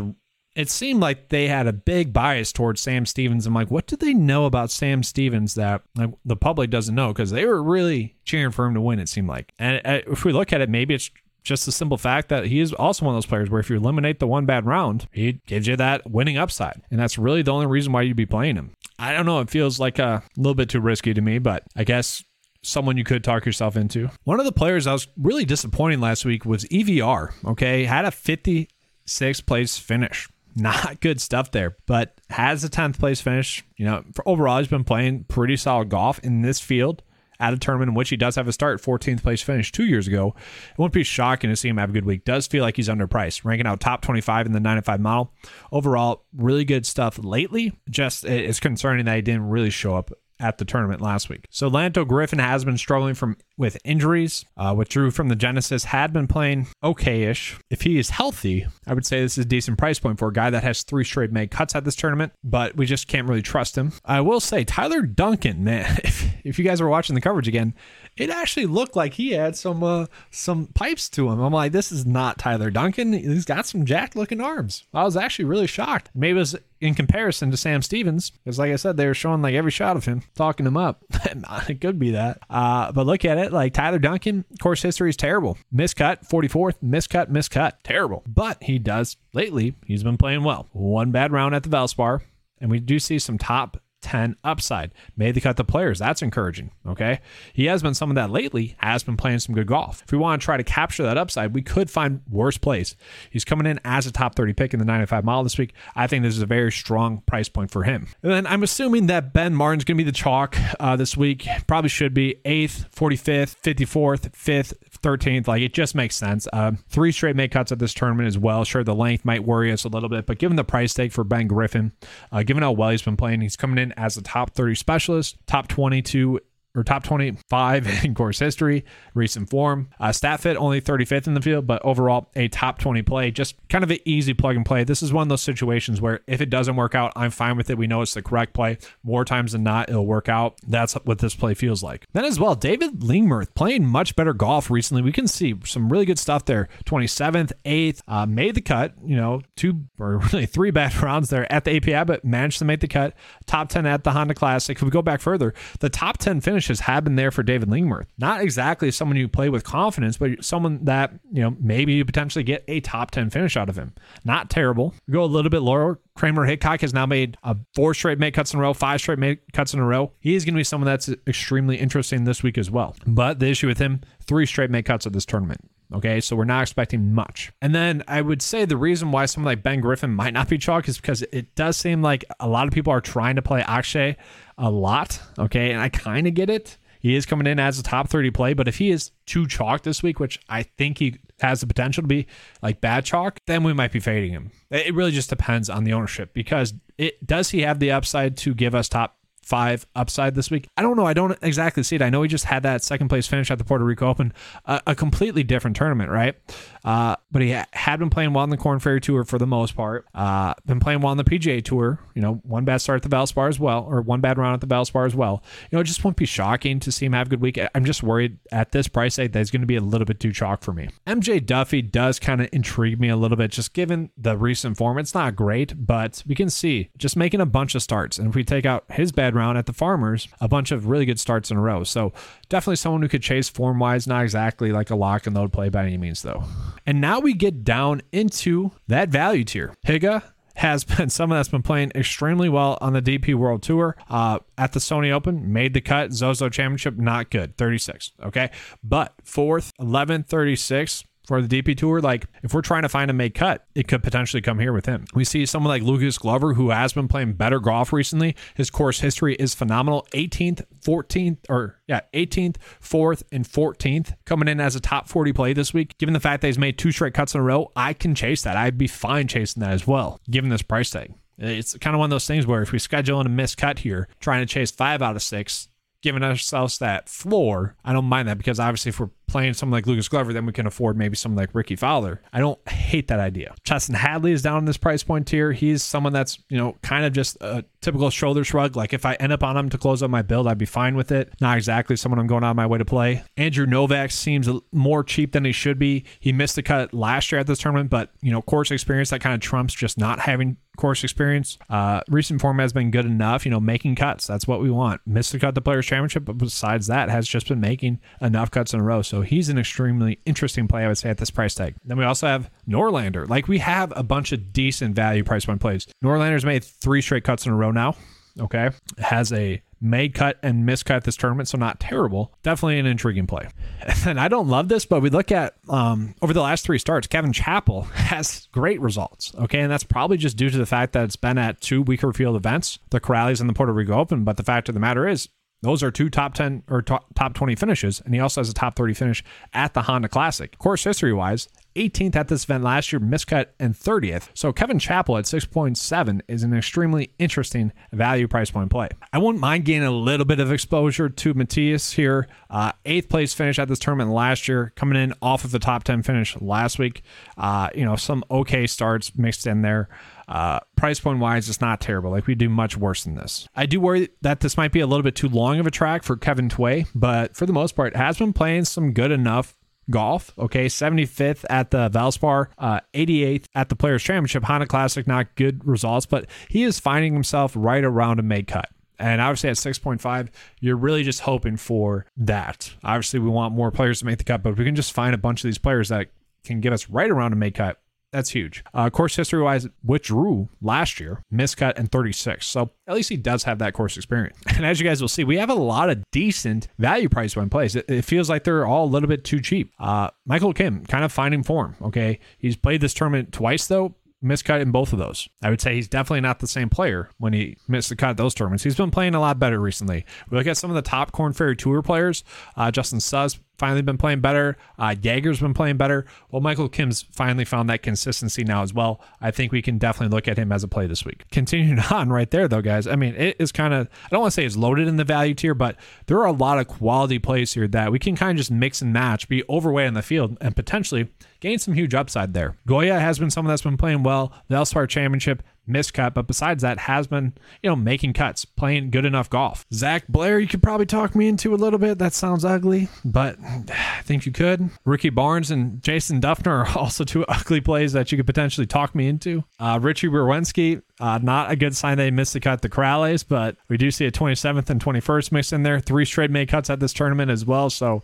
it 0.57 0.71
seemed 0.71 0.99
like 0.99 1.29
they 1.29 1.47
had 1.47 1.67
a 1.67 1.71
big 1.71 2.11
bias 2.11 2.51
towards 2.51 2.81
Sam 2.81 3.05
Stevens. 3.05 3.45
I'm 3.45 3.53
like, 3.53 3.69
what 3.69 3.85
do 3.85 3.95
they 3.95 4.15
know 4.15 4.45
about 4.45 4.71
Sam 4.71 5.03
Stevens 5.03 5.53
that 5.53 5.83
like, 5.95 6.09
the 6.25 6.35
public 6.35 6.71
doesn't 6.71 6.95
know? 6.95 7.09
Because 7.09 7.29
they 7.29 7.45
were 7.45 7.61
really 7.61 8.15
cheering 8.25 8.49
for 8.49 8.65
him 8.65 8.73
to 8.73 8.81
win. 8.81 8.97
It 8.97 9.07
seemed 9.07 9.27
like, 9.27 9.53
and 9.59 9.79
uh, 9.85 10.01
if 10.07 10.25
we 10.25 10.33
look 10.33 10.51
at 10.51 10.61
it, 10.61 10.67
maybe 10.67 10.95
it's 10.95 11.11
just 11.43 11.67
the 11.67 11.71
simple 11.71 11.97
fact 11.97 12.29
that 12.29 12.47
he 12.47 12.59
is 12.59 12.73
also 12.73 13.05
one 13.05 13.13
of 13.13 13.17
those 13.17 13.27
players 13.27 13.51
where 13.51 13.59
if 13.59 13.69
you 13.69 13.75
eliminate 13.75 14.17
the 14.19 14.25
one 14.25 14.47
bad 14.47 14.65
round, 14.65 15.07
he 15.11 15.33
gives 15.45 15.67
you 15.67 15.75
that 15.75 16.09
winning 16.09 16.39
upside, 16.39 16.81
and 16.89 16.99
that's 16.99 17.19
really 17.19 17.43
the 17.43 17.53
only 17.53 17.67
reason 17.67 17.93
why 17.93 18.01
you'd 18.01 18.17
be 18.17 18.25
playing 18.25 18.55
him. 18.55 18.71
I 18.97 19.13
don't 19.13 19.27
know. 19.27 19.39
It 19.41 19.51
feels 19.51 19.79
like 19.79 19.99
a 19.99 20.23
little 20.35 20.55
bit 20.55 20.69
too 20.69 20.81
risky 20.81 21.13
to 21.13 21.21
me, 21.21 21.37
but 21.37 21.65
I 21.75 21.83
guess 21.83 22.23
someone 22.63 22.97
you 22.97 23.03
could 23.03 23.23
talk 23.23 23.45
yourself 23.45 23.77
into. 23.77 24.09
One 24.23 24.39
of 24.39 24.45
the 24.47 24.51
players 24.51 24.87
I 24.87 24.93
was 24.93 25.07
really 25.17 25.45
disappointing 25.45 26.01
last 26.01 26.25
week 26.25 26.45
was 26.45 26.65
EVR. 26.65 27.31
Okay, 27.45 27.85
had 27.85 28.05
a 28.05 28.11
56 28.11 29.41
place 29.41 29.77
finish 29.77 30.27
not 30.57 30.99
good 31.01 31.21
stuff 31.21 31.51
there, 31.51 31.77
but 31.85 32.19
has 32.29 32.63
a 32.63 32.69
10th 32.69 32.99
place 32.99 33.21
finish. 33.21 33.63
You 33.77 33.85
know, 33.85 34.03
for 34.13 34.27
overall, 34.27 34.57
he's 34.57 34.67
been 34.67 34.83
playing 34.83 35.25
pretty 35.25 35.55
solid 35.57 35.89
golf 35.89 36.19
in 36.19 36.41
this 36.41 36.59
field 36.59 37.03
at 37.39 37.53
a 37.53 37.57
tournament 37.57 37.89
in 37.89 37.95
which 37.95 38.09
he 38.09 38.17
does 38.17 38.35
have 38.35 38.47
a 38.47 38.53
start 38.53 38.81
14th 38.81 39.21
place 39.21 39.41
finish 39.41 39.71
two 39.71 39.85
years 39.85 40.07
ago. 40.07 40.33
It 40.71 40.77
won't 40.77 40.93
be 40.93 41.03
shocking 41.03 41.49
to 41.49 41.55
see 41.55 41.69
him 41.69 41.77
have 41.77 41.91
a 41.91 41.93
good 41.93 42.05
week. 42.05 42.25
Does 42.25 42.47
feel 42.47 42.63
like 42.63 42.75
he's 42.75 42.89
underpriced, 42.89 43.45
ranking 43.45 43.67
out 43.67 43.79
top 43.79 44.01
25 44.01 44.47
in 44.47 44.51
the 44.53 44.59
9 44.59 44.77
to 44.77 44.81
5 44.81 44.99
model. 44.99 45.33
Overall, 45.71 46.25
really 46.35 46.65
good 46.65 46.85
stuff 46.85 47.19
lately. 47.19 47.73
Just 47.89 48.25
it's 48.25 48.59
concerning 48.59 49.05
that 49.05 49.15
he 49.15 49.21
didn't 49.21 49.49
really 49.49 49.69
show 49.69 49.95
up 49.95 50.11
at 50.39 50.57
the 50.57 50.65
tournament 50.65 51.01
last 51.01 51.29
week. 51.29 51.45
So 51.49 51.69
Lanto 51.69 52.07
Griffin 52.07 52.39
has 52.39 52.63
been 52.63 52.77
struggling 52.77 53.15
from 53.15 53.37
with 53.57 53.77
injuries. 53.83 54.45
Uh, 54.55 54.73
withdrew 54.77 55.11
from 55.11 55.29
the 55.29 55.35
Genesis, 55.35 55.85
had 55.85 56.13
been 56.13 56.27
playing 56.27 56.67
okay-ish. 56.83 57.57
If 57.69 57.81
he 57.81 57.97
is 57.97 58.11
healthy, 58.11 58.65
I 58.85 58.93
would 58.93 59.05
say 59.05 59.21
this 59.21 59.37
is 59.37 59.45
a 59.45 59.47
decent 59.47 59.77
price 59.77 59.99
point 59.99 60.19
for 60.19 60.27
a 60.29 60.33
guy 60.33 60.49
that 60.49 60.63
has 60.63 60.83
three 60.83 61.03
straight 61.03 61.31
made 61.31 61.51
cuts 61.51 61.75
at 61.75 61.83
this 61.83 61.95
tournament. 61.95 62.33
But 62.43 62.75
we 62.75 62.85
just 62.85 63.07
can't 63.07 63.27
really 63.27 63.41
trust 63.41 63.77
him. 63.77 63.93
I 64.05 64.21
will 64.21 64.39
say 64.39 64.63
Tyler 64.63 65.01
Duncan, 65.01 65.63
man. 65.63 65.97
If 66.07 66.27
if 66.43 66.57
you 66.57 66.63
guys 66.63 66.81
were 66.81 66.87
watching 66.87 67.13
the 67.13 67.21
coverage 67.21 67.47
again, 67.47 67.73
it 68.15 68.29
actually 68.29 68.65
looked 68.65 68.95
like 68.95 69.13
he 69.13 69.31
had 69.31 69.55
some 69.55 69.83
uh, 69.83 70.05
some 70.31 70.67
pipes 70.67 71.09
to 71.09 71.29
him. 71.29 71.39
I'm 71.39 71.51
like, 71.51 71.71
this 71.71 71.91
is 71.91 72.05
not 72.05 72.37
Tyler 72.37 72.69
Duncan. 72.69 73.13
He's 73.13 73.45
got 73.45 73.65
some 73.65 73.85
jacked 73.85 74.15
looking 74.15 74.39
arms. 74.39 74.85
I 74.93 75.03
was 75.03 75.17
actually 75.17 75.45
really 75.45 75.67
shocked. 75.67 76.09
Maybe 76.15 76.37
it 76.37 76.39
was 76.39 76.55
in 76.79 76.93
comparison 76.93 77.51
to 77.51 77.57
Sam 77.57 77.81
Stevens, 77.81 78.29
because 78.29 78.59
like 78.59 78.71
I 78.71 78.75
said, 78.75 78.97
they 78.97 79.07
were 79.07 79.13
showing 79.13 79.41
like 79.41 79.55
every 79.55 79.71
shot 79.71 79.97
of 79.97 80.05
him, 80.05 80.23
talking 80.35 80.65
him 80.65 80.77
up. 80.77 81.03
it 81.67 81.81
could 81.81 81.99
be 81.99 82.11
that. 82.11 82.39
Uh, 82.49 82.91
but 82.91 83.05
look 83.05 83.25
at 83.25 83.37
it, 83.37 83.46
like 83.51 83.73
Tyler 83.73 83.99
Duncan, 83.99 84.45
course 84.61 84.81
history 84.81 85.09
is 85.09 85.17
terrible. 85.17 85.57
Miscut, 85.73 86.27
44th, 86.27 86.75
miscut, 86.83 87.29
miscut, 87.29 87.73
terrible. 87.83 88.23
But 88.27 88.63
he 88.63 88.79
does 88.79 89.17
lately. 89.33 89.75
He's 89.85 90.03
been 90.03 90.17
playing 90.17 90.43
well. 90.43 90.67
One 90.71 91.11
bad 91.11 91.31
round 91.31 91.55
at 91.55 91.63
the 91.63 91.69
Valspar 91.69 92.21
and 92.59 92.71
we 92.71 92.79
do 92.79 92.99
see 92.99 93.19
some 93.19 93.37
top 93.37 93.81
10 94.07 94.37
upside. 94.41 94.93
Made 95.17 95.35
the 95.35 95.41
cut 95.41 95.57
the 95.57 95.65
players. 95.65 95.99
That's 95.99 96.21
encouraging. 96.21 96.71
Okay. 96.87 97.19
He 97.51 97.65
has 97.65 97.83
been 97.83 97.93
some 97.93 98.09
of 98.09 98.15
that 98.15 98.29
lately, 98.29 98.77
has 98.77 99.03
been 99.03 99.17
playing 99.17 99.39
some 99.39 99.53
good 99.53 99.67
golf. 99.67 100.01
If 100.05 100.13
we 100.13 100.17
want 100.17 100.41
to 100.41 100.45
try 100.45 100.55
to 100.55 100.63
capture 100.63 101.03
that 101.03 101.17
upside, 101.17 101.53
we 101.53 101.61
could 101.61 101.91
find 101.91 102.21
worse 102.29 102.57
plays. 102.57 102.95
He's 103.29 103.43
coming 103.43 103.67
in 103.67 103.81
as 103.83 104.07
a 104.07 104.11
top 104.13 104.35
30 104.35 104.53
pick 104.53 104.73
in 104.73 104.79
the 104.79 104.85
95 104.85 105.25
mile 105.25 105.43
this 105.43 105.57
week. 105.57 105.73
I 105.93 106.07
think 106.07 106.23
this 106.23 106.37
is 106.37 106.41
a 106.41 106.45
very 106.45 106.71
strong 106.71 107.21
price 107.25 107.49
point 107.49 107.69
for 107.69 107.83
him. 107.83 108.07
And 108.23 108.31
then 108.31 108.47
I'm 108.47 108.63
assuming 108.63 109.07
that 109.07 109.33
Ben 109.33 109.53
Martin's 109.53 109.83
going 109.83 109.97
to 109.97 110.03
be 110.05 110.09
the 110.09 110.15
chalk 110.15 110.55
uh, 110.79 110.95
this 110.95 111.17
week. 111.17 111.45
Probably 111.67 111.89
should 111.89 112.13
be 112.13 112.39
8th, 112.45 112.89
45th, 112.91 113.57
54th, 113.61 114.31
5th, 114.31 114.73
13th. 115.01 115.47
Like 115.47 115.61
it 115.61 115.73
just 115.73 115.95
makes 115.95 116.15
sense. 116.15 116.47
Uh, 116.51 116.73
three 116.89 117.11
straight 117.11 117.35
make 117.35 117.51
cuts 117.51 117.71
at 117.71 117.79
this 117.79 117.93
tournament 117.93 118.27
as 118.27 118.37
well. 118.37 118.63
Sure, 118.63 118.83
the 118.83 118.95
length 118.95 119.25
might 119.25 119.43
worry 119.43 119.71
us 119.71 119.83
a 119.83 119.89
little 119.89 120.09
bit, 120.09 120.25
but 120.25 120.39
given 120.39 120.55
the 120.55 120.63
price 120.63 120.93
tag 120.93 121.11
for 121.11 121.23
Ben 121.23 121.47
Griffin, 121.47 121.91
uh, 122.31 122.43
given 122.43 122.63
how 122.63 122.71
well 122.71 122.89
he's 122.89 123.01
been 123.01 123.17
playing, 123.17 123.41
he's 123.41 123.55
coming 123.55 123.77
in 123.77 123.91
as 123.93 124.17
a 124.17 124.21
top 124.21 124.51
30 124.51 124.75
specialist, 124.75 125.37
top 125.47 125.67
22 125.67 126.39
or 126.77 126.83
top 126.83 127.03
25 127.03 127.87
in 128.05 128.13
course 128.13 128.39
history, 128.39 128.85
recent 129.15 129.49
form. 129.49 129.89
Uh, 129.99 130.11
stat 130.11 130.39
fit 130.39 130.55
only 130.55 130.79
35th 130.79 131.27
in 131.27 131.33
the 131.33 131.41
field, 131.41 131.65
but 131.65 131.83
overall 131.83 132.29
a 132.35 132.47
top 132.49 132.77
20 132.77 133.01
play. 133.01 133.31
Just 133.31 133.55
kind 133.67 133.83
of 133.83 133.89
an 133.89 133.97
easy 134.05 134.33
plug 134.33 134.55
and 134.55 134.65
play. 134.65 134.83
This 134.83 135.01
is 135.01 135.11
one 135.11 135.23
of 135.23 135.29
those 135.29 135.41
situations 135.41 135.99
where 135.99 136.21
if 136.27 136.39
it 136.39 136.51
doesn't 136.51 136.75
work 136.75 136.93
out, 136.93 137.11
I'm 137.15 137.31
fine 137.31 137.57
with 137.57 137.69
it. 137.71 137.77
We 137.77 137.87
know 137.87 138.03
it's 138.03 138.13
the 138.13 138.21
correct 138.21 138.53
play. 138.53 138.77
More 139.03 139.25
times 139.25 139.53
than 139.53 139.63
not, 139.63 139.89
it'll 139.89 140.05
work 140.05 140.29
out. 140.29 140.57
That's 140.67 140.93
what 140.93 141.17
this 141.17 141.33
play 141.35 141.55
feels 141.55 141.81
like. 141.81 142.05
Then 142.13 142.25
as 142.25 142.39
well, 142.39 142.53
David 142.53 142.99
Lingmerth 142.99 143.55
playing 143.55 143.85
much 143.85 144.15
better 144.15 144.33
golf 144.33 144.69
recently. 144.69 145.01
We 145.01 145.11
can 145.11 145.27
see 145.27 145.55
some 145.65 145.89
really 145.89 146.05
good 146.05 146.19
stuff 146.19 146.45
there. 146.45 146.69
27th, 146.85 147.51
8th, 147.65 148.01
uh, 148.07 148.25
made 148.27 148.53
the 148.53 148.61
cut. 148.61 148.93
You 149.03 149.15
know, 149.15 149.41
two 149.55 149.85
or 149.99 150.17
really 150.31 150.45
three 150.45 150.69
bad 150.69 150.95
rounds 151.01 151.29
there 151.29 151.51
at 151.51 151.63
the 151.63 151.75
API, 151.75 152.05
but 152.05 152.23
managed 152.23 152.59
to 152.59 152.65
make 152.65 152.81
the 152.81 152.87
cut. 152.87 153.15
Top 153.47 153.69
10 153.69 153.87
at 153.87 154.03
the 154.03 154.11
Honda 154.11 154.35
Classic. 154.35 154.77
If 154.77 154.83
we 154.83 154.89
go 154.91 155.01
back 155.01 155.21
further, 155.21 155.55
the 155.79 155.89
top 155.89 156.19
10 156.19 156.41
finish 156.41 156.66
finishes 156.67 156.81
have 156.81 157.03
been 157.03 157.15
there 157.15 157.31
for 157.31 157.43
David 157.43 157.69
Lingmerth. 157.69 158.07
Not 158.17 158.41
exactly 158.41 158.91
someone 158.91 159.17
you 159.17 159.27
play 159.27 159.49
with 159.49 159.63
confidence, 159.63 160.17
but 160.17 160.43
someone 160.43 160.83
that, 160.85 161.13
you 161.31 161.41
know, 161.41 161.55
maybe 161.59 161.93
you 161.93 162.05
potentially 162.05 162.43
get 162.43 162.63
a 162.67 162.81
top 162.81 163.11
10 163.11 163.29
finish 163.29 163.55
out 163.55 163.69
of 163.69 163.77
him. 163.77 163.93
Not 164.25 164.49
terrible. 164.49 164.93
Go 165.09 165.23
a 165.23 165.25
little 165.25 165.49
bit 165.49 165.61
lower. 165.61 165.99
Kramer 166.15 166.45
Hickok 166.45 166.81
has 166.81 166.93
now 166.93 167.05
made 167.05 167.37
a 167.43 167.55
four 167.75 167.93
straight 167.93 168.19
make 168.19 168.33
cuts 168.33 168.53
in 168.53 168.59
a 168.59 168.61
row, 168.61 168.73
five 168.73 168.99
straight 168.99 169.19
make 169.19 169.51
cuts 169.53 169.73
in 169.73 169.79
a 169.79 169.85
row. 169.85 170.11
He 170.19 170.35
is 170.35 170.45
going 170.45 170.55
to 170.55 170.59
be 170.59 170.63
someone 170.63 170.87
that's 170.87 171.09
extremely 171.25 171.77
interesting 171.77 172.25
this 172.25 172.43
week 172.43 172.57
as 172.57 172.69
well. 172.69 172.95
But 173.05 173.39
the 173.39 173.47
issue 173.47 173.67
with 173.67 173.77
him, 173.77 174.01
three 174.25 174.45
straight 174.45 174.69
make 174.69 174.85
cuts 174.85 175.05
at 175.05 175.13
this 175.13 175.25
tournament. 175.25 175.61
Okay, 175.93 176.19
so 176.19 176.35
we're 176.35 176.43
not 176.43 176.63
expecting 176.63 177.13
much. 177.13 177.51
And 177.61 177.73
then 177.73 178.03
I 178.07 178.21
would 178.21 178.41
say 178.41 178.65
the 178.65 178.75
reason 178.75 179.11
why 179.11 179.25
someone 179.25 179.51
like 179.51 179.63
Ben 179.63 179.79
Griffin 179.79 180.13
might 180.13 180.33
not 180.33 180.49
be 180.49 180.57
chalk 180.57 180.89
is 180.89 180.97
because 180.97 181.21
it 181.31 181.55
does 181.55 181.77
seem 181.77 182.01
like 182.01 182.25
a 182.39 182.47
lot 182.47 182.67
of 182.67 182.73
people 182.73 182.91
are 182.91 182.99
trying 182.99 183.37
to 183.37 183.41
play 183.41 183.61
Akshay 183.61 184.17
a 184.57 184.69
lot. 184.69 185.21
Okay, 185.39 185.71
and 185.71 185.79
I 185.79 185.89
kind 185.89 186.27
of 186.27 186.33
get 186.33 186.49
it. 186.49 186.77
He 186.99 187.15
is 187.15 187.25
coming 187.25 187.47
in 187.47 187.59
as 187.59 187.79
a 187.79 187.83
top 187.83 188.09
30 188.09 188.31
play, 188.31 188.53
but 188.53 188.67
if 188.67 188.79
he 188.79 188.89
is 188.89 189.11
too 189.25 189.47
chalk 189.47 189.83
this 189.83 190.03
week, 190.03 190.19
which 190.19 190.39
I 190.49 190.63
think 190.63 190.97
he 190.97 191.17
has 191.39 191.61
the 191.61 191.67
potential 191.67 192.01
to 192.01 192.07
be 192.07 192.27
like 192.61 192.81
bad 192.81 193.05
chalk, 193.05 193.39
then 193.45 193.63
we 193.63 193.73
might 193.73 193.91
be 193.91 193.99
fading 193.99 194.31
him. 194.31 194.51
It 194.71 194.93
really 194.93 195.11
just 195.11 195.29
depends 195.29 195.69
on 195.69 195.83
the 195.83 195.93
ownership 195.93 196.33
because 196.33 196.73
it 196.97 197.25
does 197.25 197.51
he 197.51 197.61
have 197.61 197.79
the 197.79 197.91
upside 197.91 198.35
to 198.37 198.53
give 198.53 198.73
us 198.73 198.89
top 198.89 199.16
five 199.47 199.85
upside 199.95 200.35
this 200.35 200.51
week. 200.51 200.67
I 200.75 200.81
don't 200.81 200.97
know. 200.97 201.05
I 201.05 201.13
don't 201.13 201.37
exactly 201.41 201.81
see 201.81 201.95
it. 201.95 202.01
I 202.01 202.09
know 202.09 202.21
he 202.21 202.27
just 202.27 202.45
had 202.45 202.63
that 202.63 202.83
second 202.83 203.07
place 203.07 203.27
finish 203.27 203.49
at 203.49 203.57
the 203.57 203.63
Puerto 203.63 203.85
Rico 203.85 204.07
Open, 204.07 204.33
a, 204.65 204.93
completely 204.93 205.43
different 205.43 205.77
tournament, 205.77 206.11
right? 206.11 206.35
Uh, 206.83 207.15
but 207.31 207.41
he 207.41 207.53
ha- 207.53 207.65
had 207.71 207.99
been 207.99 208.09
playing 208.09 208.33
well 208.33 208.43
on 208.43 208.49
the 208.49 208.57
Korn 208.57 208.79
Ferry 208.79 208.99
Tour 208.99 209.23
for 209.23 209.37
the 209.37 209.47
most 209.47 209.75
part. 209.75 210.05
Uh, 210.13 210.53
been 210.65 210.79
playing 210.79 210.99
well 210.99 211.11
on 211.11 211.17
the 211.17 211.23
PGA 211.23 211.63
Tour. 211.63 211.99
You 212.13 212.21
know, 212.21 212.35
one 212.43 212.65
bad 212.65 212.77
start 212.77 213.03
at 213.03 213.09
the 213.09 213.15
Valspar 213.15 213.47
as 213.47 213.59
well, 213.59 213.85
or 213.89 214.01
one 214.01 214.19
bad 214.19 214.37
round 214.37 214.53
at 214.53 214.67
the 214.67 214.73
Valspar 214.73 215.05
as 215.05 215.15
well. 215.15 215.43
You 215.71 215.77
know, 215.77 215.79
it 215.79 215.85
just 215.85 216.03
won't 216.03 216.17
be 216.17 216.25
shocking 216.25 216.79
to 216.81 216.91
see 216.91 217.05
him 217.05 217.13
have 217.13 217.27
a 217.27 217.29
good 217.29 217.41
week. 217.41 217.59
I'm 217.73 217.85
just 217.85 218.03
worried 218.03 218.37
at 218.51 218.71
this 218.71 218.87
price 218.87 219.15
tag 219.15 219.31
that 219.31 219.39
he's 219.39 219.51
going 219.51 219.61
to 219.61 219.67
be 219.67 219.77
a 219.77 219.81
little 219.81 220.05
bit 220.05 220.19
too 220.19 220.33
chalk 220.33 220.61
for 220.61 220.73
me. 220.73 220.89
MJ 221.05 221.39
Daffue 221.39 221.89
does 221.89 222.19
kind 222.19 222.41
of 222.41 222.49
intrigue 222.51 222.99
me 222.99 223.09
a 223.09 223.15
little 223.15 223.37
bit, 223.37 223.51
just 223.51 223.73
given 223.73 224.09
the 224.17 224.37
recent 224.37 224.77
form. 224.77 224.97
It's 224.97 225.13
not 225.13 225.35
great, 225.35 225.85
but 225.85 226.23
we 226.27 226.35
can 226.35 226.49
see 226.49 226.89
just 226.97 227.15
making 227.15 227.39
a 227.39 227.45
bunch 227.45 227.75
of 227.75 227.81
starts. 227.81 228.17
And 228.17 228.29
if 228.29 228.35
we 228.35 228.43
take 228.43 228.65
out 228.65 228.85
his 228.89 229.11
bad 229.11 229.35
round 229.37 229.57
at 229.57 229.65
the 229.65 229.73
Farmers, 229.73 230.27
a 230.41 230.47
bunch 230.47 230.71
of 230.71 230.87
really 230.87 231.05
good 231.05 231.19
starts 231.19 231.51
in 231.51 231.57
a 231.57 231.61
row. 231.61 231.83
So 231.83 232.13
definitely 232.49 232.77
someone 232.77 233.01
who 233.01 233.07
could 233.07 233.21
chase 233.21 233.49
form 233.49 233.79
wise, 233.79 234.07
not 234.07 234.23
exactly 234.23 234.71
like 234.71 234.89
a 234.89 234.95
lock 234.95 235.27
and 235.27 235.35
load 235.35 235.53
play 235.53 235.69
by 235.69 235.85
any 235.85 235.97
means, 235.97 236.21
though. 236.21 236.43
And 236.85 236.99
now 236.99 237.19
we 237.19 237.33
get 237.33 237.63
down 237.63 238.01
into 238.11 238.71
that 238.87 239.09
value 239.09 239.43
tier. 239.43 239.73
Higa 239.85 240.23
has 240.55 240.83
been 240.97 241.09
someone 241.09 241.37
that's 241.37 241.49
been 241.49 241.63
playing 241.63 241.91
extremely 241.95 242.49
well 242.49 242.77
on 242.81 242.93
the 242.93 243.01
DP 243.01 243.35
World 243.35 243.63
Tour. 243.63 243.95
Uh, 244.09 244.39
at 244.57 244.73
the 244.73 244.79
Sony 244.79 245.11
Open, 245.11 245.53
made 245.53 245.73
the 245.73 245.81
cut. 245.81 246.11
Zozo 246.11 246.49
Championship, 246.49 246.97
not 246.97 247.29
good. 247.29 247.57
36. 247.57 248.11
Okay. 248.23 248.49
But 248.83 249.13
fourth, 249.23 249.71
11, 249.79 250.23
36 250.23 251.03
for 251.27 251.41
the 251.41 251.61
DP 251.61 251.77
Tour, 251.77 251.99
like 251.99 252.25
if 252.41 252.53
we're 252.53 252.61
trying 252.61 252.83
to 252.83 252.89
find 252.89 253.11
a 253.11 253.13
make 253.13 253.35
cut, 253.35 253.65
it 253.75 253.87
could 253.87 254.01
potentially 254.01 254.41
come 254.41 254.59
here 254.59 254.71
with 254.71 254.85
him. 254.85 255.05
We 255.13 255.25
see 255.25 255.45
someone 255.45 255.69
like 255.69 255.83
Lucas 255.83 256.17
Glover, 256.17 256.53
who 256.53 256.69
has 256.69 256.93
been 256.93 257.09
playing 257.09 257.33
better 257.33 257.59
golf 257.59 257.91
recently. 257.91 258.35
His 258.55 258.69
course 258.69 259.01
history 259.01 259.35
is 259.35 259.53
phenomenal. 259.53 260.07
18th, 260.13 260.63
14th, 260.81 261.37
or 261.49 261.81
yeah, 261.85 262.01
18th, 262.13 262.55
4th, 262.81 263.23
and 263.31 263.45
14th 263.45 264.15
coming 264.25 264.47
in 264.47 264.61
as 264.61 264.75
a 264.75 264.79
top 264.79 265.09
40 265.09 265.33
play 265.33 265.53
this 265.53 265.73
week. 265.73 265.97
Given 265.97 266.13
the 266.13 266.19
fact 266.21 266.41
that 266.41 266.47
he's 266.47 266.57
made 266.57 266.77
two 266.77 266.91
straight 266.91 267.13
cuts 267.13 267.35
in 267.35 267.41
a 267.41 267.43
row, 267.43 267.71
I 267.75 267.91
can 267.91 268.15
chase 268.15 268.43
that. 268.43 268.55
I'd 268.55 268.77
be 268.77 268.87
fine 268.87 269.27
chasing 269.27 269.61
that 269.61 269.73
as 269.73 269.85
well, 269.85 270.21
given 270.31 270.49
this 270.49 270.61
price 270.61 270.89
tag. 270.89 271.13
It's 271.37 271.77
kind 271.77 271.95
of 271.95 271.99
one 271.99 272.07
of 272.07 272.11
those 272.11 272.25
things 272.25 272.47
where 272.47 272.61
if 272.61 272.71
we 272.71 272.79
schedule 272.79 273.19
in 273.21 273.27
a 273.27 273.29
missed 273.29 273.57
cut 273.57 273.79
here, 273.79 274.07
trying 274.19 274.41
to 274.41 274.51
chase 274.51 274.71
five 274.71 275.01
out 275.01 275.15
of 275.15 275.21
six, 275.21 275.67
giving 276.03 276.23
ourselves 276.23 276.77
that 276.79 277.09
floor, 277.09 277.75
I 277.83 277.93
don't 277.93 278.05
mind 278.05 278.27
that 278.27 278.37
because 278.37 278.59
obviously 278.59 278.89
if 278.89 278.99
we're 278.99 279.09
playing 279.27 279.53
someone 279.53 279.77
like 279.77 279.85
Lucas 279.85 280.07
Glover, 280.07 280.31
then 280.31 280.45
we 280.45 280.53
can 280.53 280.65
afford 280.65 280.97
maybe 280.97 281.15
someone 281.15 281.37
like 281.37 281.53
Rickie 281.53 281.75
Fowler. 281.75 282.21
I 282.31 282.39
don't 282.39 282.65
hate 282.69 283.09
that 283.09 283.19
idea. 283.19 283.55
Chesson 283.65 283.93
Hadley 283.93 284.31
is 284.31 284.41
down 284.41 284.59
in 284.59 284.65
this 284.65 284.77
price 284.77 285.03
point 285.03 285.27
tier. 285.27 285.51
He's 285.51 285.83
someone 285.83 286.13
that's, 286.13 286.39
you 286.49 286.57
know, 286.57 286.77
kind 286.81 287.03
of 287.05 287.11
just 287.11 287.35
a 287.41 287.65
typical 287.81 288.09
shoulder 288.09 288.43
shrug. 288.45 288.75
Like 288.75 288.93
if 288.93 289.05
I 289.05 289.15
end 289.15 289.33
up 289.33 289.43
on 289.43 289.57
him 289.57 289.69
to 289.69 289.77
close 289.77 290.01
up 290.01 290.09
my 290.09 290.21
build, 290.21 290.47
I'd 290.47 290.57
be 290.57 290.65
fine 290.65 290.95
with 290.95 291.11
it. 291.11 291.33
Not 291.41 291.57
exactly 291.57 291.97
someone 291.97 292.19
I'm 292.19 292.27
going 292.27 292.43
out 292.43 292.51
of 292.51 292.55
my 292.55 292.67
way 292.67 292.77
to 292.77 292.85
play. 292.85 293.23
Andrew 293.35 293.65
Novak 293.65 294.11
seems 294.11 294.47
more 294.71 295.03
cheap 295.03 295.33
than 295.33 295.43
he 295.43 295.51
should 295.51 295.77
be. 295.77 296.05
He 296.19 296.31
missed 296.31 296.55
the 296.55 296.63
cut 296.63 296.93
last 296.93 297.31
year 297.31 297.39
at 297.39 297.47
this 297.47 297.59
tournament, 297.59 297.89
but, 297.89 298.11
you 298.21 298.31
know, 298.31 298.41
course 298.41 298.71
experience 298.71 299.09
that 299.09 299.19
kind 299.19 299.35
of 299.35 299.41
trumps 299.41 299.73
just 299.73 299.97
not 299.97 300.19
having 300.19 300.55
course 300.77 301.03
experience. 301.03 301.57
Uh, 301.69 302.01
recent 302.07 302.39
form 302.39 302.59
has 302.59 302.71
been 302.71 302.91
good 302.91 303.05
enough, 303.05 303.45
you 303.45 303.51
know, 303.51 303.59
making 303.59 303.95
cuts. 303.95 304.25
That's 304.25 304.47
what 304.47 304.61
we 304.61 304.71
want. 304.71 305.01
Missed 305.05 305.33
the 305.33 305.39
cut 305.39 305.55
the 305.55 305.61
Players 305.61 305.85
Championship, 305.85 306.25
but 306.25 306.37
besides 306.37 306.87
that, 306.87 307.09
has 307.09 307.27
just 307.27 307.47
been 307.47 307.59
making 307.59 307.99
enough 308.21 308.51
cuts 308.51 308.73
in 308.73 308.79
a 308.79 308.83
row. 308.83 309.01
So 309.01 309.21
he's 309.21 309.49
an 309.49 309.57
extremely 309.57 310.19
interesting 310.25 310.67
play, 310.67 310.85
I 310.85 310.87
would 310.87 310.97
say, 310.97 311.09
at 311.09 311.17
this 311.17 311.31
price 311.31 311.55
tag. 311.55 311.75
Then 311.83 311.97
we 311.97 312.05
also 312.05 312.27
have 312.27 312.49
Norlander. 312.67 313.27
Like 313.27 313.47
we 313.47 313.57
have 313.59 313.91
a 313.95 314.03
bunch 314.03 314.31
of 314.31 314.53
decent 314.53 314.95
value 314.95 315.23
price 315.23 315.45
point 315.45 315.59
plays. 315.59 315.87
Norlander's 316.03 316.45
made 316.45 316.63
three 316.63 317.01
straight 317.01 317.23
cuts 317.23 317.45
in 317.45 317.51
a 317.51 317.55
row 317.55 317.71
now. 317.71 317.95
Okay. 318.39 318.69
Has 318.99 319.33
a 319.33 319.61
made 319.79 320.13
cut 320.13 320.37
and 320.41 320.67
miscut 320.67 321.03
this 321.03 321.15
tournament, 321.15 321.47
so 321.47 321.57
not 321.57 321.79
terrible. 321.79 322.33
Definitely 322.43 322.79
an 322.79 322.85
intriguing 322.85 323.27
play. 323.27 323.47
And 324.05 324.19
I 324.19 324.27
don't 324.27 324.47
love 324.47 324.69
this, 324.69 324.85
but 324.85 325.01
we 325.01 325.09
look 325.09 325.31
at 325.31 325.55
um, 325.69 326.15
over 326.21 326.31
the 326.31 326.41
last 326.41 326.65
three 326.65 326.77
starts, 326.77 327.07
Kevin 327.07 327.33
Chappell 327.33 327.81
has 327.93 328.47
great 328.51 328.79
results. 328.79 329.33
Okay, 329.35 329.59
and 329.59 329.71
that's 329.71 329.83
probably 329.83 330.17
just 330.17 330.37
due 330.37 330.49
to 330.49 330.57
the 330.57 330.65
fact 330.65 330.93
that 330.93 331.03
it's 331.03 331.15
been 331.15 331.37
at 331.37 331.59
two 331.61 331.81
weaker 331.81 332.13
field 332.13 332.35
events, 332.35 332.79
the 332.89 332.99
Corales 333.01 333.41
and 333.41 333.49
the 333.49 333.53
Puerto 333.53 333.73
Rico 333.73 333.93
Open. 333.93 334.23
But 334.23 334.37
the 334.37 334.43
fact 334.43 334.69
of 334.69 334.75
the 334.75 334.79
matter 334.79 335.07
is, 335.07 335.29
those 335.61 335.81
are 335.81 335.91
two 335.91 336.09
top 336.09 336.35
10 336.35 336.63
or 336.69 336.81
top 336.81 337.33
20 337.33 337.55
finishes, 337.55 338.01
and 338.05 338.13
he 338.13 338.19
also 338.19 338.41
has 338.41 338.49
a 338.49 338.53
top 338.53 338.75
30 338.75 338.93
finish 338.93 339.23
at 339.53 339.73
the 339.73 339.83
Honda 339.83 340.07
Classic. 340.07 340.57
Course 340.59 340.83
history 340.83 341.13
wise, 341.13 341.49
18th 341.77 342.15
at 342.15 342.27
this 342.27 342.43
event 342.43 342.63
last 342.63 342.91
year, 342.91 342.99
miscut, 342.99 343.47
and 343.59 343.73
30th. 343.73 344.29
So 344.33 344.51
Kevin 344.51 344.79
Chappell 344.79 345.17
at 345.17 345.25
6.7 345.25 346.21
is 346.27 346.43
an 346.43 346.53
extremely 346.53 347.11
interesting 347.19 347.71
value 347.91 348.27
price 348.27 348.51
point 348.51 348.69
play. 348.69 348.89
I 349.13 349.19
wouldn't 349.19 349.41
mind 349.41 349.65
gaining 349.65 349.87
a 349.87 349.91
little 349.91 350.25
bit 350.25 350.39
of 350.39 350.51
exposure 350.51 351.09
to 351.09 351.33
Matthias 351.33 351.93
here. 351.93 352.27
Uh, 352.49 352.71
eighth 352.85 353.09
place 353.09 353.33
finish 353.33 353.59
at 353.59 353.67
this 353.67 353.79
tournament 353.79 354.11
last 354.11 354.47
year, 354.47 354.73
coming 354.75 355.01
in 355.01 355.13
off 355.21 355.43
of 355.43 355.51
the 355.51 355.59
top 355.59 355.83
10 355.83 356.03
finish 356.03 356.39
last 356.41 356.79
week. 356.79 357.03
Uh, 357.37 357.69
you 357.75 357.85
know, 357.85 357.95
some 357.95 358.23
okay 358.31 358.67
starts 358.67 359.17
mixed 359.17 359.47
in 359.47 359.61
there. 359.61 359.89
Uh, 360.27 360.59
price 360.75 360.99
point 360.99 361.19
wise, 361.19 361.47
it's 361.47 361.61
not 361.61 361.79
terrible. 361.79 362.11
Like 362.11 362.27
we 362.27 362.35
do 362.35 362.49
much 362.49 362.75
worse 362.75 363.05
than 363.05 363.15
this. 363.15 363.47
I 363.55 363.65
do 363.65 363.79
worry 363.79 364.09
that 364.21 364.41
this 364.41 364.57
might 364.57 364.73
be 364.73 364.81
a 364.81 364.87
little 364.87 365.03
bit 365.03 365.15
too 365.15 365.29
long 365.29 365.59
of 365.59 365.67
a 365.67 365.71
track 365.71 366.03
for 366.03 366.17
Kevin 366.17 366.49
Tway, 366.49 366.85
but 366.93 367.35
for 367.35 367.45
the 367.45 367.53
most 367.53 367.75
part, 367.75 367.95
has 367.95 368.17
been 368.17 368.33
playing 368.33 368.65
some 368.65 368.91
good 368.91 369.11
enough 369.11 369.55
golf. 369.89 370.33
Okay, 370.37 370.67
75th 370.67 371.45
at 371.49 371.71
the 371.71 371.89
Valspar, 371.89 372.47
uh, 372.57 372.79
88th 372.93 373.45
at 373.55 373.69
the 373.69 373.75
Players 373.75 374.03
Championship. 374.03 374.43
Honda 374.43 374.67
Classic, 374.67 375.07
not 375.07 375.35
good 375.35 375.65
results, 375.65 376.05
but 376.05 376.27
he 376.49 376.63
is 376.63 376.79
finding 376.79 377.13
himself 377.13 377.53
right 377.55 377.83
around 377.83 378.19
a 378.19 378.23
made 378.23 378.47
cut. 378.47 378.69
And 378.99 379.21
obviously 379.21 379.49
at 379.49 379.57
6.5, 379.57 380.29
you're 380.59 380.75
really 380.75 381.03
just 381.03 381.21
hoping 381.21 381.57
for 381.57 382.05
that. 382.17 382.73
Obviously, 382.83 383.19
we 383.19 383.29
want 383.29 383.53
more 383.53 383.71
players 383.71 383.99
to 383.99 384.05
make 384.05 384.17
the 384.17 384.23
cut, 384.23 384.41
but 384.41 384.57
we 384.57 384.65
can 384.65 384.75
just 384.75 384.91
find 384.91 385.13
a 385.13 385.19
bunch 385.19 385.43
of 385.43 385.47
these 385.47 385.59
players 385.59 385.89
that 385.89 386.07
can 386.43 386.61
give 386.61 386.73
us 386.73 386.89
right 386.89 387.09
around 387.09 387.33
a 387.33 387.35
made 387.35 387.53
cut, 387.53 387.79
That's 388.11 388.29
huge. 388.29 388.63
Uh, 388.73 388.89
course 388.89 389.15
history 389.15 389.41
wise, 389.41 389.67
withdrew 389.83 390.49
last 390.61 390.99
year, 390.99 391.21
miscut 391.31 391.77
and 391.77 391.91
36. 391.91 392.47
So 392.47 392.71
at 392.87 392.95
least 392.95 393.09
he 393.09 393.17
does 393.17 393.43
have 393.43 393.59
that 393.59 393.73
course 393.73 393.97
experience. 393.97 394.37
And 394.57 394.65
as 394.65 394.79
you 394.79 394.87
guys 394.87 395.01
will 395.01 395.07
see, 395.07 395.23
we 395.23 395.37
have 395.37 395.51
a 395.51 395.55
lot 395.55 395.91
of 395.91 396.01
decent 396.11 396.67
value 396.79 397.09
price 397.09 397.35
when 397.35 397.47
plays. 397.47 397.75
It, 397.75 397.85
it 397.87 398.05
feels 398.05 398.27
like 398.27 398.43
they're 398.43 398.65
all 398.65 398.85
a 398.85 398.87
little 398.87 399.07
bit 399.07 399.23
too 399.23 399.39
cheap. 399.39 399.71
Uh, 399.79 400.09
Michael 400.25 400.51
Kim 400.51 400.83
kind 400.85 401.03
of 401.03 401.11
finding 401.11 401.43
form. 401.43 401.75
Okay, 401.79 402.19
he's 402.39 402.55
played 402.55 402.81
this 402.81 402.95
tournament 402.95 403.31
twice 403.31 403.67
though 403.67 403.93
miscut 404.23 404.61
in 404.61 404.71
both 404.71 404.93
of 404.93 404.99
those. 404.99 405.27
I 405.43 405.49
would 405.49 405.61
say 405.61 405.75
he's 405.75 405.87
definitely 405.87 406.21
not 406.21 406.39
the 406.39 406.47
same 406.47 406.69
player 406.69 407.09
when 407.17 407.33
he 407.33 407.57
missed 407.67 407.89
the 407.89 407.95
cut 407.95 408.11
at 408.11 408.17
those 408.17 408.33
tournaments. 408.33 408.63
He's 408.63 408.75
been 408.75 408.91
playing 408.91 409.15
a 409.15 409.19
lot 409.19 409.39
better 409.39 409.59
recently. 409.59 410.05
We 410.29 410.37
look 410.37 410.47
at 410.47 410.57
some 410.57 410.71
of 410.71 410.75
the 410.75 410.81
top 410.81 411.11
Korn 411.11 411.33
Ferry 411.33 411.55
Tour 411.55 411.81
players. 411.81 412.23
Uh, 412.55 412.71
Justin 412.71 412.99
Suss 412.99 413.39
finally 413.57 413.81
been 413.81 413.97
playing 413.97 414.21
better. 414.21 414.57
Uh, 414.77 414.95
Jaeger's 414.99 415.39
been 415.39 415.53
playing 415.53 415.77
better. 415.77 416.05
Well, 416.31 416.41
Michael 416.41 416.69
Kim's 416.69 417.01
finally 417.01 417.45
found 417.45 417.69
that 417.69 417.81
consistency 417.81 418.43
now 418.43 418.63
as 418.63 418.73
well. 418.73 419.01
I 419.21 419.31
think 419.31 419.51
we 419.51 419.61
can 419.61 419.77
definitely 419.77 420.15
look 420.15 420.27
at 420.27 420.37
him 420.37 420.51
as 420.51 420.63
a 420.63 420.67
play 420.67 420.87
this 420.87 421.05
week. 421.05 421.25
Continuing 421.31 421.79
on 421.91 422.09
right 422.09 422.29
there, 422.29 422.47
though, 422.47 422.61
guys. 422.61 422.87
I 422.87 422.95
mean, 422.95 423.15
it 423.15 423.35
is 423.39 423.51
kind 423.51 423.73
of, 423.73 423.87
I 424.05 424.09
don't 424.09 424.21
want 424.21 424.31
to 424.33 424.35
say 424.35 424.45
it's 424.45 424.57
loaded 424.57 424.87
in 424.87 424.97
the 424.97 425.03
value 425.03 425.33
tier, 425.33 425.53
but 425.53 425.75
there 426.05 426.17
are 426.19 426.27
a 426.27 426.31
lot 426.31 426.59
of 426.59 426.67
quality 426.67 427.19
plays 427.19 427.53
here 427.53 427.67
that 427.69 427.91
we 427.91 427.99
can 427.99 428.15
kind 428.15 428.31
of 428.31 428.37
just 428.37 428.51
mix 428.51 428.81
and 428.81 428.93
match, 428.93 429.27
be 429.27 429.43
overweight 429.49 429.87
in 429.87 429.93
the 429.93 430.01
field, 430.01 430.37
and 430.41 430.55
potentially 430.55 431.09
gain 431.39 431.59
some 431.59 431.73
huge 431.73 431.93
upside 431.93 432.33
there. 432.33 432.57
Goya 432.65 432.99
has 432.99 433.19
been 433.19 433.29
someone 433.29 433.51
that's 433.51 433.61
been 433.61 433.77
playing 433.77 434.03
well. 434.03 434.33
The 434.47 434.55
Valspar 434.55 434.87
Championship 434.87 435.43
missed 435.67 435.93
cut, 435.93 436.13
but 436.13 436.27
besides 436.27 436.61
that, 436.63 436.79
has 436.79 437.07
been, 437.07 437.33
you 437.61 437.69
know, 437.69 437.75
making 437.75 438.13
cuts, 438.13 438.45
playing 438.45 438.89
good 438.89 439.05
enough 439.05 439.29
golf. 439.29 439.65
Zac 439.73 440.07
Blair, 440.07 440.39
you 440.39 440.47
could 440.47 440.63
probably 440.63 440.85
talk 440.85 441.15
me 441.15 441.27
into 441.27 441.53
a 441.53 441.57
little 441.57 441.79
bit. 441.79 441.97
That 441.97 442.13
sounds 442.13 442.45
ugly, 442.45 442.89
but 443.03 443.37
I 443.43 444.01
think 444.03 444.25
you 444.25 444.31
could. 444.31 444.69
Ricky 444.85 445.09
Barnes 445.09 445.51
and 445.51 445.81
Jason 445.81 446.21
Dufner 446.21 446.65
are 446.65 446.67
also 446.77 447.03
two 447.03 447.25
ugly 447.25 447.61
plays 447.61 447.93
that 447.93 448.11
you 448.11 448.17
could 448.17 448.27
potentially 448.27 448.67
talk 448.67 448.95
me 448.95 449.07
into. 449.07 449.43
Uh, 449.59 449.79
Richy 449.79 450.09
Werenski, 450.09 450.81
uh, 450.99 451.19
not 451.21 451.51
a 451.51 451.55
good 451.55 451.75
sign 451.75 451.97
they 451.97 452.11
missed 452.11 452.33
the 452.33 452.39
cut 452.39 452.61
the 452.61 452.69
Corales, 452.69 453.25
but 453.27 453.55
we 453.69 453.77
do 453.77 453.91
see 453.91 454.05
a 454.05 454.11
27th 454.11 454.69
and 454.69 454.83
21st 454.83 455.31
mix 455.31 455.53
in 455.53 455.63
there. 455.63 455.79
Three 455.79 456.05
straight 456.05 456.31
made 456.31 456.49
cuts 456.49 456.69
at 456.69 456.79
this 456.79 456.93
tournament 456.93 457.31
as 457.31 457.45
well. 457.45 457.69
So 457.69 458.03